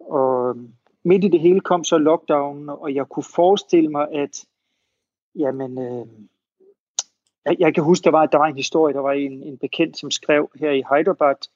[0.00, 0.72] Og øhm,
[1.04, 4.44] midt i det hele kom så lockdown, og jeg kunne forestille mig, at
[5.34, 6.06] jamen, øh,
[7.44, 9.98] jeg, jeg kan huske, der var, der var en historie, der var en, en bekendt,
[9.98, 11.48] som skrev her i Hyderabad,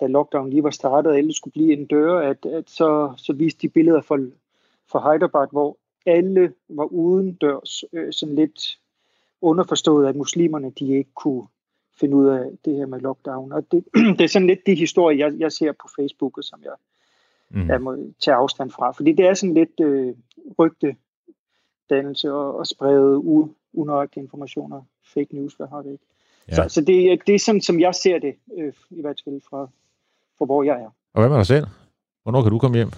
[0.00, 3.32] da lockdown lige var startet, og alle skulle blive en dør, at, at så, så
[3.32, 4.18] viste de billeder for,
[4.90, 8.78] for Hyderabad, hvor alle var uden dørs, øh, sådan lidt
[9.40, 11.46] underforstået, at muslimerne de ikke kunne
[12.00, 13.52] finde ud af det her med lockdown.
[13.52, 13.84] Og det,
[14.18, 16.72] det er sådan lidt de historier, jeg, jeg ser på Facebook, som jeg,
[17.50, 17.68] mm.
[17.68, 18.90] jeg må tage afstand fra.
[18.90, 20.14] Fordi det er sådan lidt øh,
[20.58, 20.96] rygte
[21.90, 24.82] dannelse og, og sprede u, unøjagtige informationer,
[25.14, 26.04] fake news, hvad har det ikke.
[26.48, 26.54] Ja.
[26.54, 29.68] Så, så det, det er sådan, som jeg ser det, øh, i hvert fald fra,
[30.38, 30.90] fra hvor jeg er.
[31.12, 31.66] Og hvad med dig selv?
[32.22, 32.90] Hvornår kan du komme hjem?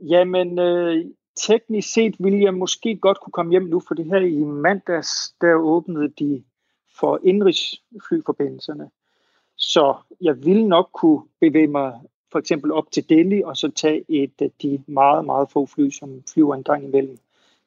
[0.00, 1.04] Jamen, øh,
[1.36, 5.34] teknisk set ville jeg måske godt kunne komme hjem nu, for det her i mandags,
[5.40, 6.42] der åbnede de
[6.98, 8.90] for indrigsflyforbindelserne.
[9.56, 12.00] Så jeg ville nok kunne bevæge mig
[12.32, 15.90] for eksempel op til Delhi, og så tage et af de meget, meget få fly,
[15.90, 17.18] som flyver en gang imellem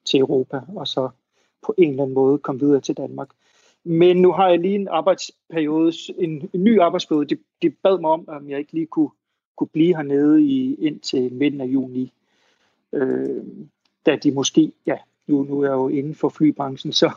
[0.06, 1.10] til Europa, og så
[1.66, 3.30] på en eller anden måde komme videre til Danmark.
[3.84, 7.36] Men nu har jeg lige en arbejdsperiode, en, en ny arbejdsperiode.
[7.36, 9.10] De, de bad mig om, om jeg ikke lige kunne,
[9.56, 12.14] kunne blive hernede i, indtil midten af juni.
[12.94, 13.44] Øh,
[14.06, 14.98] da de måske, ja,
[15.28, 17.12] nu, nu er jeg jo inden for flybranchen, så,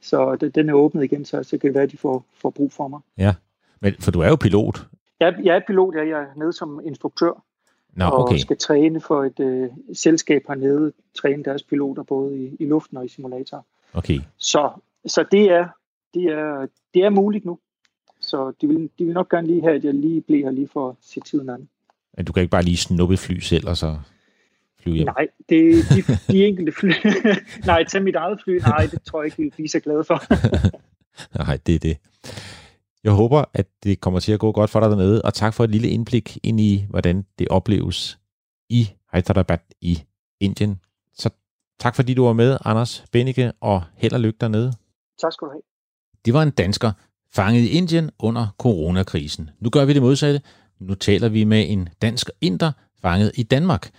[0.00, 2.72] så den er åbnet igen, så, så kan det være, at de får, får brug
[2.72, 3.00] for mig.
[3.18, 3.34] Ja,
[3.80, 4.86] men for du er jo pilot.
[5.20, 6.08] Jeg, jeg er pilot, ja.
[6.08, 7.44] jeg er nede som instruktør.
[7.92, 8.34] Nå, okay.
[8.34, 12.96] Og skal træne for et øh, selskab hernede, træne deres piloter både i, i luften
[12.96, 13.66] og i simulator.
[13.94, 14.20] Okay.
[14.36, 14.70] Så,
[15.06, 15.68] så det, er,
[16.14, 17.58] det, er, det er muligt nu.
[18.20, 20.68] Så de vil, de vil nok gerne lige have, at jeg lige bliver her lige
[20.72, 21.68] for at se tiden an.
[22.16, 23.98] Men du kan ikke bare lige snuppe et fly selv, og så
[24.80, 25.06] flyve hjem?
[25.06, 26.90] Nej, det, de, de enkelte fly...
[27.66, 28.58] nej, tag mit eget fly.
[28.58, 30.22] Nej, det tror jeg ikke, vi vil blive så glade for.
[31.44, 31.98] nej, det er det.
[33.04, 35.64] Jeg håber, at det kommer til at gå godt for dig dernede, og tak for
[35.64, 38.18] et lille indblik ind i, hvordan det opleves
[38.68, 39.98] i Hyderabad i
[40.40, 40.80] Indien.
[41.80, 44.72] Tak fordi du var med, Anders Bennike, og held og lykke dernede.
[45.22, 45.62] Tak skal du have.
[46.24, 46.92] Det var en dansker,
[47.32, 49.50] fanget i Indien under coronakrisen.
[49.60, 50.40] Nu gør vi det modsatte.
[50.80, 52.72] Nu taler vi med en dansk inder,
[53.02, 53.90] fanget i Danmark.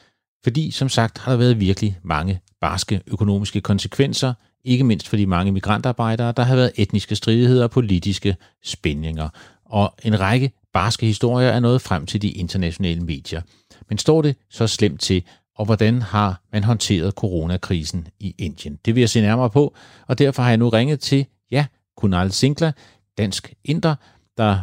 [0.44, 5.26] Fordi, som sagt, har der været virkelig mange barske økonomiske konsekvenser ikke mindst for de
[5.26, 9.30] mange migrantarbejdere, der har været etniske stridigheder og politiske spændinger.
[9.66, 13.42] Og en række barske historier er nået frem til de internationale medier.
[13.90, 15.24] Men står det så slemt til,
[15.60, 18.80] og hvordan har man håndteret coronakrisen i Indien?
[18.86, 19.76] Det vil jeg se nærmere på,
[20.08, 21.66] og derfor har jeg nu ringet til, ja,
[21.98, 22.72] Kunal Sinkla,
[23.18, 23.96] dansk inder,
[24.38, 24.60] der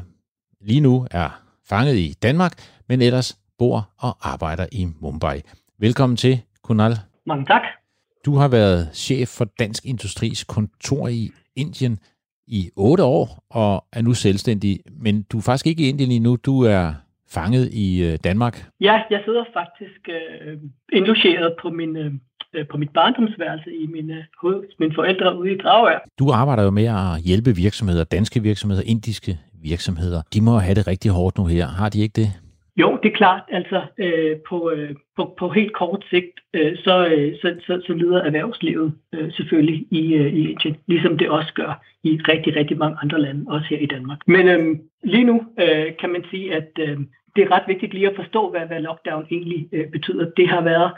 [0.60, 2.52] lige nu er fanget i Danmark,
[2.88, 5.42] men ellers bor og arbejder i Mumbai.
[5.78, 6.98] Velkommen til, Kunal.
[7.26, 7.62] Mange tak.
[8.24, 11.98] Du har været chef for Dansk Industris kontor i Indien
[12.46, 14.80] i otte år, og er nu selvstændig.
[14.90, 16.36] Men du er faktisk ikke i Indien endnu.
[16.36, 16.94] Du er
[17.28, 18.66] fanget i øh, Danmark.
[18.80, 20.58] Ja, jeg sidder faktisk øh,
[20.92, 22.12] indlogeret på min, øh,
[22.70, 25.98] på mit barndomsværelse i mine, hos mine forældre ude i Dragør.
[26.18, 30.22] Du arbejder jo med at hjælpe virksomheder, danske virksomheder, indiske virksomheder.
[30.34, 31.66] De må have det rigtig hårdt nu her.
[31.66, 32.45] Har de ikke det?
[32.76, 33.42] Jo, det er klart.
[33.48, 37.92] Altså øh, på, øh, på, på helt kort sigt, øh, så, øh, så, så, så
[37.92, 42.78] lider erhvervslivet øh, selvfølgelig i, øh, i Indien, ligesom det også gør i rigtig, rigtig
[42.78, 44.18] mange andre lande, også her i Danmark.
[44.26, 46.98] Men øh, lige nu øh, kan man sige, at øh,
[47.36, 50.30] det er ret vigtigt lige at forstå, hvad, hvad lockdown egentlig øh, betyder.
[50.36, 50.90] Det har været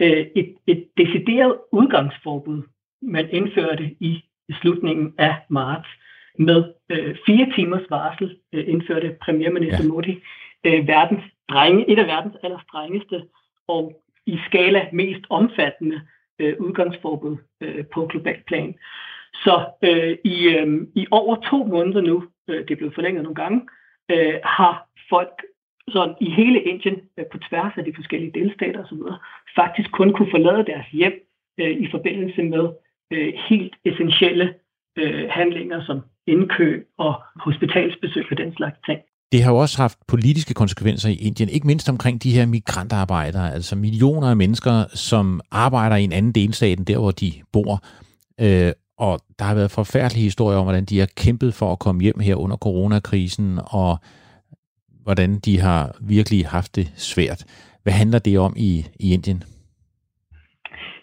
[0.00, 2.62] øh, et, et decideret udgangsforbud,
[3.02, 4.24] man indførte i
[4.60, 5.88] slutningen af marts.
[6.38, 9.88] Med øh, fire timers varsel øh, indførte premierminister ja.
[9.88, 10.18] Modi
[10.64, 13.22] øh, verdens drenge, et af verdens allerstrengeste
[13.68, 16.00] og i skala mest omfattende
[16.38, 18.74] øh, udgangsforbud øh, på global plan.
[19.34, 23.34] Så øh, i, øh, i over to måneder nu, øh, det er blevet forlænget nogle
[23.34, 23.60] gange,
[24.10, 25.42] øh, har folk
[25.88, 28.98] sådan i hele Indien, øh, på tværs af de forskellige delstater osv.,
[29.56, 31.14] faktisk kun kunne forlade deres hjem
[31.60, 32.68] øh, i forbindelse med
[33.10, 34.54] øh, helt essentielle
[34.96, 39.00] øh, handlinger som indkøb og hospitalsbesøg og den slags ting.
[39.32, 43.54] Det har jo også haft politiske konsekvenser i Indien, ikke mindst omkring de her migrantarbejdere,
[43.54, 47.84] altså millioner af mennesker, som arbejder i en anden delstat end der, hvor de bor.
[48.40, 52.02] Øh, og der har været forfærdelige historier om, hvordan de har kæmpet for at komme
[52.02, 53.98] hjem her under coronakrisen, og
[55.02, 57.44] hvordan de har virkelig haft det svært.
[57.82, 59.42] Hvad handler det om i, i Indien?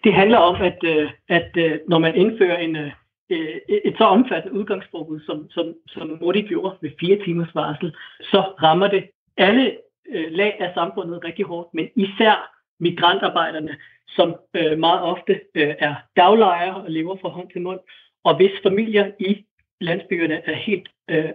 [0.03, 2.91] Det handler om, at, øh, at øh, når man indfører en, øh,
[3.29, 8.41] øh, et så omfattende udgangsforbud, som, som, som Modi gjorde med fire timers varsel, så
[8.63, 9.77] rammer det alle
[10.09, 15.95] øh, lag af samfundet rigtig hårdt, men især migrantarbejderne, som øh, meget ofte øh, er
[16.15, 17.79] daglejere og lever fra hånd til mund,
[18.23, 19.45] og hvis familier i
[19.81, 21.29] landsbyerne er helt øh,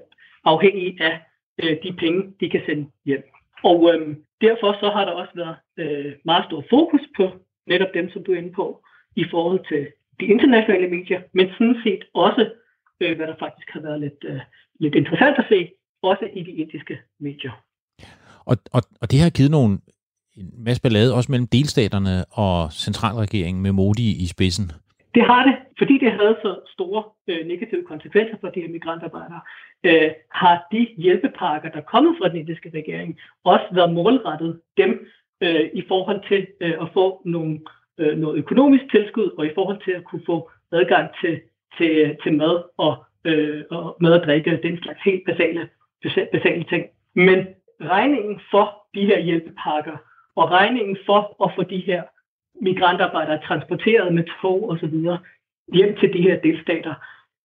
[0.45, 1.21] afhængige af
[1.63, 3.25] øh, de penge, de kan sende hjem.
[3.65, 7.31] Og øh, derfor så har der også været øh, meget stor fokus på
[7.67, 8.83] netop dem, som du er inde på,
[9.17, 9.87] i forhold til
[10.21, 12.51] de internationale medier, men sådan set også,
[13.01, 14.41] øh, hvad der faktisk har været lidt, øh,
[14.81, 15.69] lidt interessant at se,
[16.03, 17.65] også i de indiske medier.
[18.45, 19.79] Og, og, og det har givet nogle
[20.37, 24.67] en masse ballade også mellem delstaterne og centralregeringen med Modi i spidsen.
[25.15, 29.41] Det har det, fordi det havde så store øh, negative konsekvenser for de her migrantarbejdere,
[29.85, 35.07] øh, har de hjælpepakker, der er kommet fra den indiske regering, også været målrettet dem
[35.41, 37.61] øh, i forhold til øh, at få nogle
[37.99, 41.41] øh, noget økonomisk tilskud, og i forhold til at kunne få adgang til,
[41.79, 45.69] til, til mad og, øh, og mad og drikke, den slags helt basale,
[46.33, 46.87] basale ting.
[47.15, 47.47] Men
[47.81, 49.97] regningen for de her hjælpepakker,
[50.37, 52.03] og regningen for at få de her
[52.61, 54.95] migrantarbejdere transporteret med tog osv.
[55.73, 56.95] hjem til de her delstater,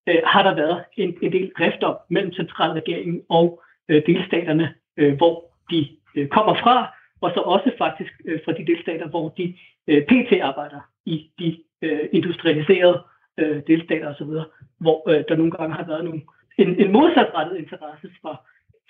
[0.08, 5.18] øh, har der været en, en del rift om mellem centralregeringen og øh, delstaterne, øh,
[5.18, 9.56] hvor de øh, kommer fra, og så også faktisk øh, fra de delstater, hvor de
[9.88, 13.04] øh, PT arbejder i de øh, industrialiserede
[13.38, 14.34] øh, delstater osv.,
[14.78, 16.22] hvor øh, der nogle gange har været nogle,
[16.58, 18.34] en, en modsatrettet interesse fra,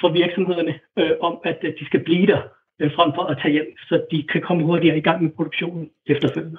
[0.01, 2.41] fra virksomhederne øh, om, at øh, de skal blive der,
[2.79, 5.89] øh, frem for at tage hjem, så de kan komme hurtigere i gang med produktionen
[6.05, 6.57] efterfølgende.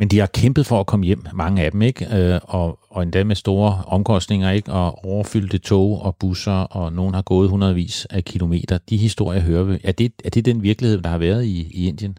[0.00, 2.02] Men de har kæmpet for at komme hjem, mange af dem, ikke?
[2.16, 4.72] Øh, og, og endda med store omkostninger, ikke?
[4.72, 8.78] Og overfyldte tog og busser, og nogen har gået hundredvis af kilometer.
[8.90, 9.74] De historier hører vi.
[9.90, 12.14] Er det, er det den virkelighed, der har været i, i Indien?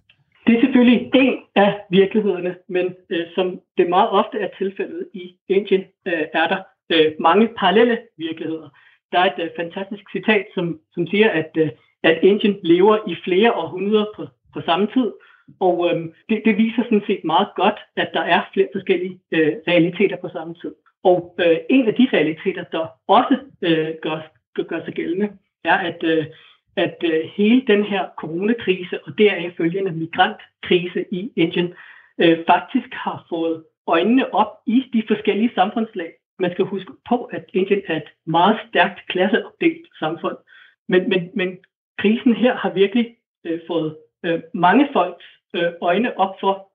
[0.48, 3.46] Det er selvfølgelig en af virkelighederne, men øh, som
[3.78, 6.60] det meget ofte er tilfældet i Indien, øh, er der
[6.94, 8.70] øh, mange parallelle virkeligheder.
[9.12, 11.70] Der er et øh, fantastisk citat, som, som siger, at, øh,
[12.04, 14.24] at Indien lever i flere århundreder på,
[14.54, 15.12] på samme tid,
[15.60, 19.54] og øhm, det, det viser sådan set meget godt, at der er flere forskellige øh,
[19.68, 20.74] realiteter på samme tid.
[21.04, 24.20] Og øh, en af de realiteter, der også øh, gør,
[24.56, 25.30] gør, gør sig gældende,
[25.64, 26.26] er, at, øh,
[26.76, 31.74] at øh, hele den her coronakrise og deraf følgende migrantkrise i Indien
[32.18, 36.12] øh, faktisk har fået øjnene op i de forskellige samfundslag.
[36.40, 40.38] Man skal huske på, at Indien er et meget stærkt klasseopdelt samfund.
[40.88, 41.58] Men, men, men
[41.98, 46.72] krisen her har virkelig øh, fået øh, mange folks Øh, øjne op for,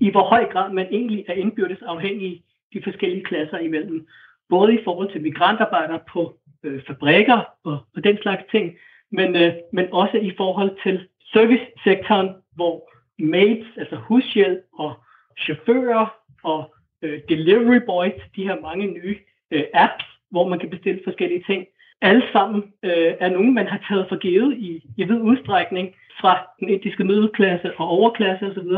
[0.00, 4.06] i hvor høj grad man egentlig er indbyrdes afhængig de forskellige klasser imellem.
[4.48, 8.76] Både i forhold til migrantarbejdere på øh, fabrikker og, og den slags ting,
[9.10, 14.94] men, øh, men også i forhold til servicesektoren, hvor maids, altså hushjælp og
[15.38, 16.06] chauffører
[16.42, 19.18] og øh, delivery boys, de her mange nye
[19.50, 21.66] øh, apps, hvor man kan bestille forskellige ting,
[22.02, 26.32] alle sammen øh, er nogen, man har taget for givet i, i vid udstrækning, fra
[26.60, 28.70] den indiske middelklasse og overklasse osv.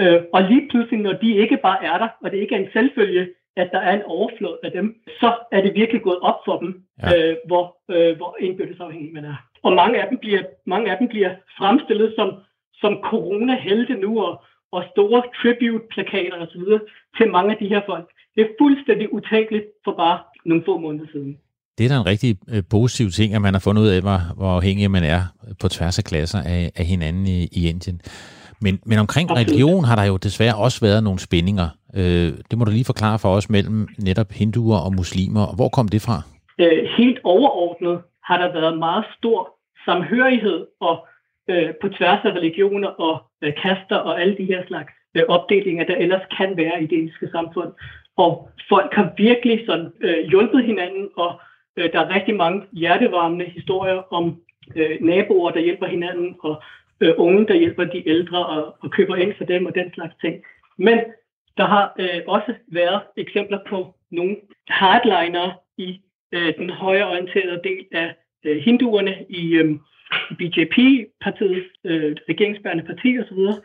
[0.00, 2.72] Øh, og lige pludselig, når de ikke bare er der, og det ikke er en
[2.72, 6.58] selvfølge, at der er en overflod af dem, så er det virkelig gået op for
[6.58, 7.30] dem, ja.
[7.30, 9.36] øh, hvor, øh, hvor indbyrdes afhængig man er.
[9.62, 12.34] Og mange af dem bliver, mange af dem bliver fremstillet som,
[12.74, 16.62] som corona-helte nu, og, og store tribute-plakater osv.
[17.16, 18.10] til mange af de her folk.
[18.34, 21.38] Det er fuldstændig utænkeligt for bare nogle få måneder siden.
[21.78, 24.18] Det er da en rigtig øh, positiv ting, at man har fundet ud af, hvor,
[24.36, 25.22] hvor afhængig man er
[25.60, 28.00] på tværs af klasser af, af hinanden i, i Indien.
[28.60, 31.68] Men, men omkring religion har der jo desværre også været nogle spændinger.
[31.96, 35.54] Øh, det må du lige forklare for os mellem netop hinduer og muslimer.
[35.56, 36.16] Hvor kom det fra?
[36.58, 39.38] Øh, helt overordnet har der været meget stor
[39.84, 41.06] samhørighed og
[41.50, 45.84] øh, på tværs af religioner og øh, kaster og alle de her slags øh, opdelinger,
[45.84, 47.70] der ellers kan være i det indiske samfund.
[48.16, 51.40] Og folk har virkelig sådan øh, hjulpet hinanden og
[51.76, 54.42] Øh, der er rigtig mange hjertevarmende historier om
[54.76, 56.62] øh, naboer, der hjælper hinanden, og
[57.00, 60.14] øh, unge, der hjælper de ældre og, og køber ind for dem og den slags
[60.20, 60.42] ting.
[60.78, 60.98] Men
[61.56, 64.36] der har øh, også været eksempler på nogle
[64.68, 66.00] hardliner i
[66.32, 68.14] øh, den højreorienterede del af
[68.44, 69.74] øh, hinduerne i øh,
[70.38, 73.62] BJP-partiet, øh, regeringsbærende parti osv.,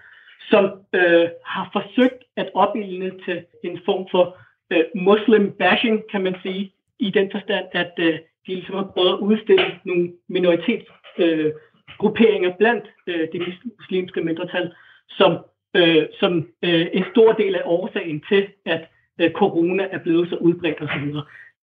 [0.49, 4.38] som øh, har forsøgt at opildne til en form for
[4.72, 6.74] øh, muslim bashing, kan man sige,
[7.08, 8.14] i den forstand, at øh,
[8.45, 13.41] de ligesom har prøvet at udstille nogle minoritetsgrupperinger øh, blandt øh, det
[13.80, 14.74] muslimske mindretal,
[15.10, 15.32] som,
[15.76, 18.82] øh, som øh, en stor del af årsagen til, at
[19.20, 21.16] øh, corona er blevet så udbredt osv.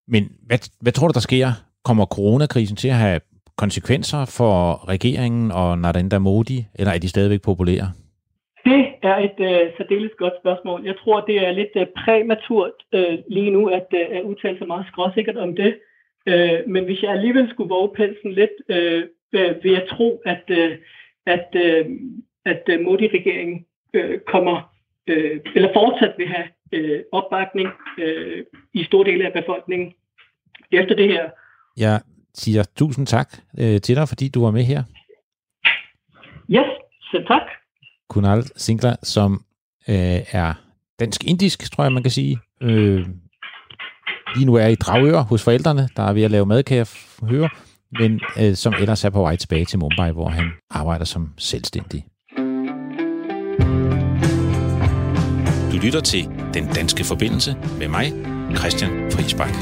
[0.08, 1.46] Men hvad, hvad tror du, der sker?
[1.84, 3.20] Kommer coronakrisen til at have
[3.56, 7.92] konsekvenser for regeringen og Narendra Modi, eller er de stadigvæk populære?
[8.68, 10.84] Det er et uh, særdeles godt spørgsmål.
[10.84, 14.66] Jeg tror, det er lidt uh, præmaturt uh, lige nu at, uh, at udtale sig
[14.66, 15.78] meget skråsikkert om det.
[16.30, 19.02] Uh, men hvis jeg alligevel skulle våge pelsen lidt, uh,
[19.38, 20.72] uh, vil jeg tro, at, uh,
[21.26, 21.86] at, uh,
[22.52, 23.64] at uh, Modi-regeringen
[23.96, 24.56] uh, kommer,
[25.10, 28.38] uh, eller fortsat vil have uh, opbakning uh,
[28.74, 29.94] i store dele af befolkningen
[30.72, 31.30] efter det her.
[31.76, 32.00] Jeg
[32.34, 33.28] siger tusind tak
[33.60, 34.82] uh, til dig, fordi du var med her.
[36.50, 36.70] Yes,
[37.10, 37.42] så tak.
[38.08, 39.44] Kunal Singler, som
[39.88, 40.54] øh, er
[41.00, 42.38] dansk-indisk, tror jeg, man kan sige.
[42.62, 43.06] Øh,
[44.34, 46.86] lige nu er i Dragør hos forældrene, der er ved at lave mad, kan jeg
[47.22, 47.48] høre,
[47.98, 52.04] men øh, som ellers er på vej tilbage til Mumbai, hvor han arbejder som selvstændig.
[55.72, 58.12] Du lytter til Den Danske Forbindelse med mig,
[58.56, 59.54] Christian Friisbak.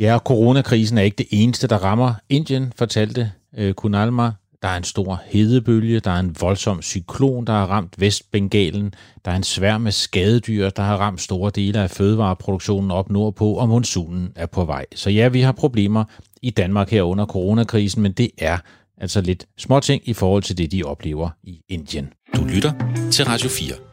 [0.00, 4.32] Ja, coronakrisen er ikke det eneste, der rammer Indien, fortalte øh, Kunal mig
[4.62, 8.94] der er en stor hedebølge, der er en voldsom cyklon, der har ramt Vestbengalen,
[9.24, 13.52] der er en svær med skadedyr, der har ramt store dele af fødevareproduktionen op nordpå,
[13.52, 14.86] og monsunen er på vej.
[14.94, 16.04] Så ja, vi har problemer
[16.42, 18.58] i Danmark her under coronakrisen, men det er
[19.00, 22.12] altså lidt småting i forhold til det, de oplever i Indien.
[22.36, 22.72] Du lytter
[23.10, 23.87] til Radio 4.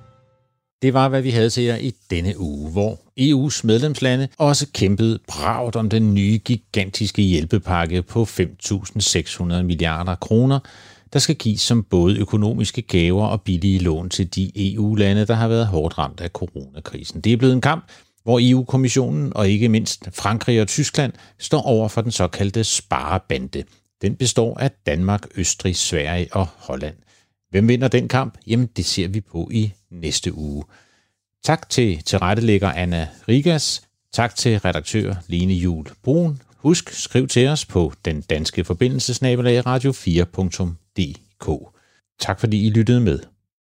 [0.82, 5.20] Det var, hvad vi havde til jer i denne uge, hvor EU's medlemslande også kæmpede
[5.28, 10.60] bragt om den nye gigantiske hjælpepakke på 5.600 milliarder kroner
[11.16, 15.48] der skal gives som både økonomiske gaver og billige lån til de EU-lande, der har
[15.48, 17.22] været hårdt ramt af coronakrisen.
[17.22, 17.86] Det er blevet en kamp,
[18.24, 23.64] hvor EU-kommissionen og ikke mindst Frankrig og Tyskland står over for den såkaldte sparebande.
[24.02, 26.96] Den består af Danmark, Østrig, Sverige og Holland.
[27.50, 28.38] Hvem vinder den kamp?
[28.48, 29.72] Jamen, det ser vi på i
[30.02, 30.64] næste uge.
[31.44, 33.82] Tak til tilrettelægger Anna Rigas.
[34.12, 36.42] Tak til redaktør Lene Jul Brun.
[36.58, 41.50] Husk, skriv til os på den danske forbindelsesnabelag radio4.dk.
[42.20, 43.20] Tak fordi I lyttede med.